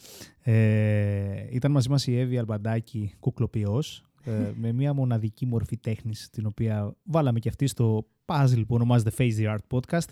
Ε, 0.42 1.46
ήταν 1.50 1.70
μαζί 1.70 1.88
μας 1.88 2.06
η 2.06 2.18
Εύη 2.18 2.38
Αλμπαντάκη, 2.38 3.14
κουκλοποιός. 3.20 4.04
Ε, 4.24 4.52
με 4.56 4.72
μια 4.72 4.94
μοναδική 4.94 5.46
μορφή 5.46 5.76
τέχνης 5.76 6.30
την 6.30 6.46
οποία 6.46 6.94
βάλαμε 7.02 7.38
και 7.38 7.48
αυτή 7.48 7.66
στο 7.66 8.06
puzzle 8.26 8.62
που 8.66 8.74
ονομάζεται 8.74 9.10
Face 9.18 9.38
the 9.38 9.54
Art 9.54 9.78
Podcast. 9.78 10.08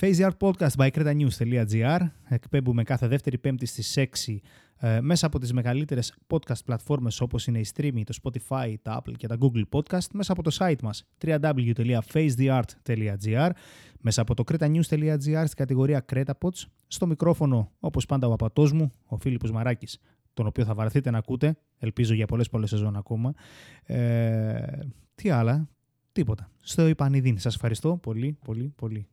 Face 0.00 0.16
the 0.16 0.30
Art 0.30 0.36
Podcast 0.38 0.76
by 0.76 0.90
cretanews.gr 0.90 2.00
εκπέμπουμε 2.28 2.82
κάθε 2.82 3.06
δεύτερη 3.06 3.38
πέμπτη 3.38 3.66
στις 3.66 3.98
6 4.26 4.36
ε, 4.76 5.00
μέσα 5.00 5.26
από 5.26 5.38
τις 5.38 5.52
μεγαλύτερες 5.52 6.14
podcast 6.30 6.64
πλατφόρμες 6.64 7.20
όπως 7.20 7.46
είναι 7.46 7.58
η 7.58 7.66
Streamy, 7.74 8.02
το 8.04 8.14
Spotify, 8.22 8.74
τα 8.82 9.02
Apple 9.02 9.12
και 9.16 9.26
τα 9.26 9.36
Google 9.40 9.62
Podcast, 9.70 10.06
μέσα 10.12 10.32
από 10.32 10.42
το 10.42 10.56
site 10.58 10.80
μας 10.82 11.04
www.facetheart.gr, 11.24 13.50
μέσα 14.00 14.20
από 14.20 14.34
το 14.34 14.44
cretanews.gr 14.52 15.42
στην 15.44 15.56
κατηγορία 15.56 16.04
CretaPods, 16.12 16.64
στο 16.86 17.06
μικρόφωνο 17.06 17.70
όπως 17.80 18.06
πάντα 18.06 18.26
ο 18.26 18.32
απατός 18.32 18.72
μου, 18.72 18.90
ο 19.06 19.16
Φίλιππος 19.16 19.50
Μαράκης, 19.50 19.98
τον 20.34 20.46
οποίο 20.46 20.64
θα 20.64 20.74
βαρεθείτε 20.74 21.10
να 21.10 21.18
ακούτε, 21.18 21.56
ελπίζω 21.78 22.14
για 22.14 22.26
πολλές 22.26 22.48
πολλές 22.48 22.68
σεζόν 22.68 22.96
ακόμα. 22.96 23.34
Ε, 23.84 24.78
τι 25.14 25.30
άλλα, 25.30 25.68
τίποτα. 26.12 26.50
Στο 26.60 26.86
Ιπανιδίν. 26.86 27.38
Σας 27.38 27.54
ευχαριστώ 27.54 27.96
πολύ, 27.96 28.38
πολύ, 28.44 28.72
πολύ. 28.76 29.06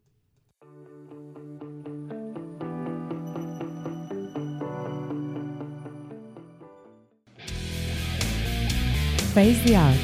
Face 9.35 9.67
the 9.67 9.73
Art, 9.73 10.03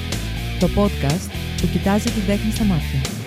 το 0.60 0.68
podcast 0.76 1.32
που 1.62 1.68
κοιτάζει 1.72 2.10
την 2.12 2.26
τέχνη 2.26 2.52
στα 2.52 2.64
μάτια. 2.64 3.27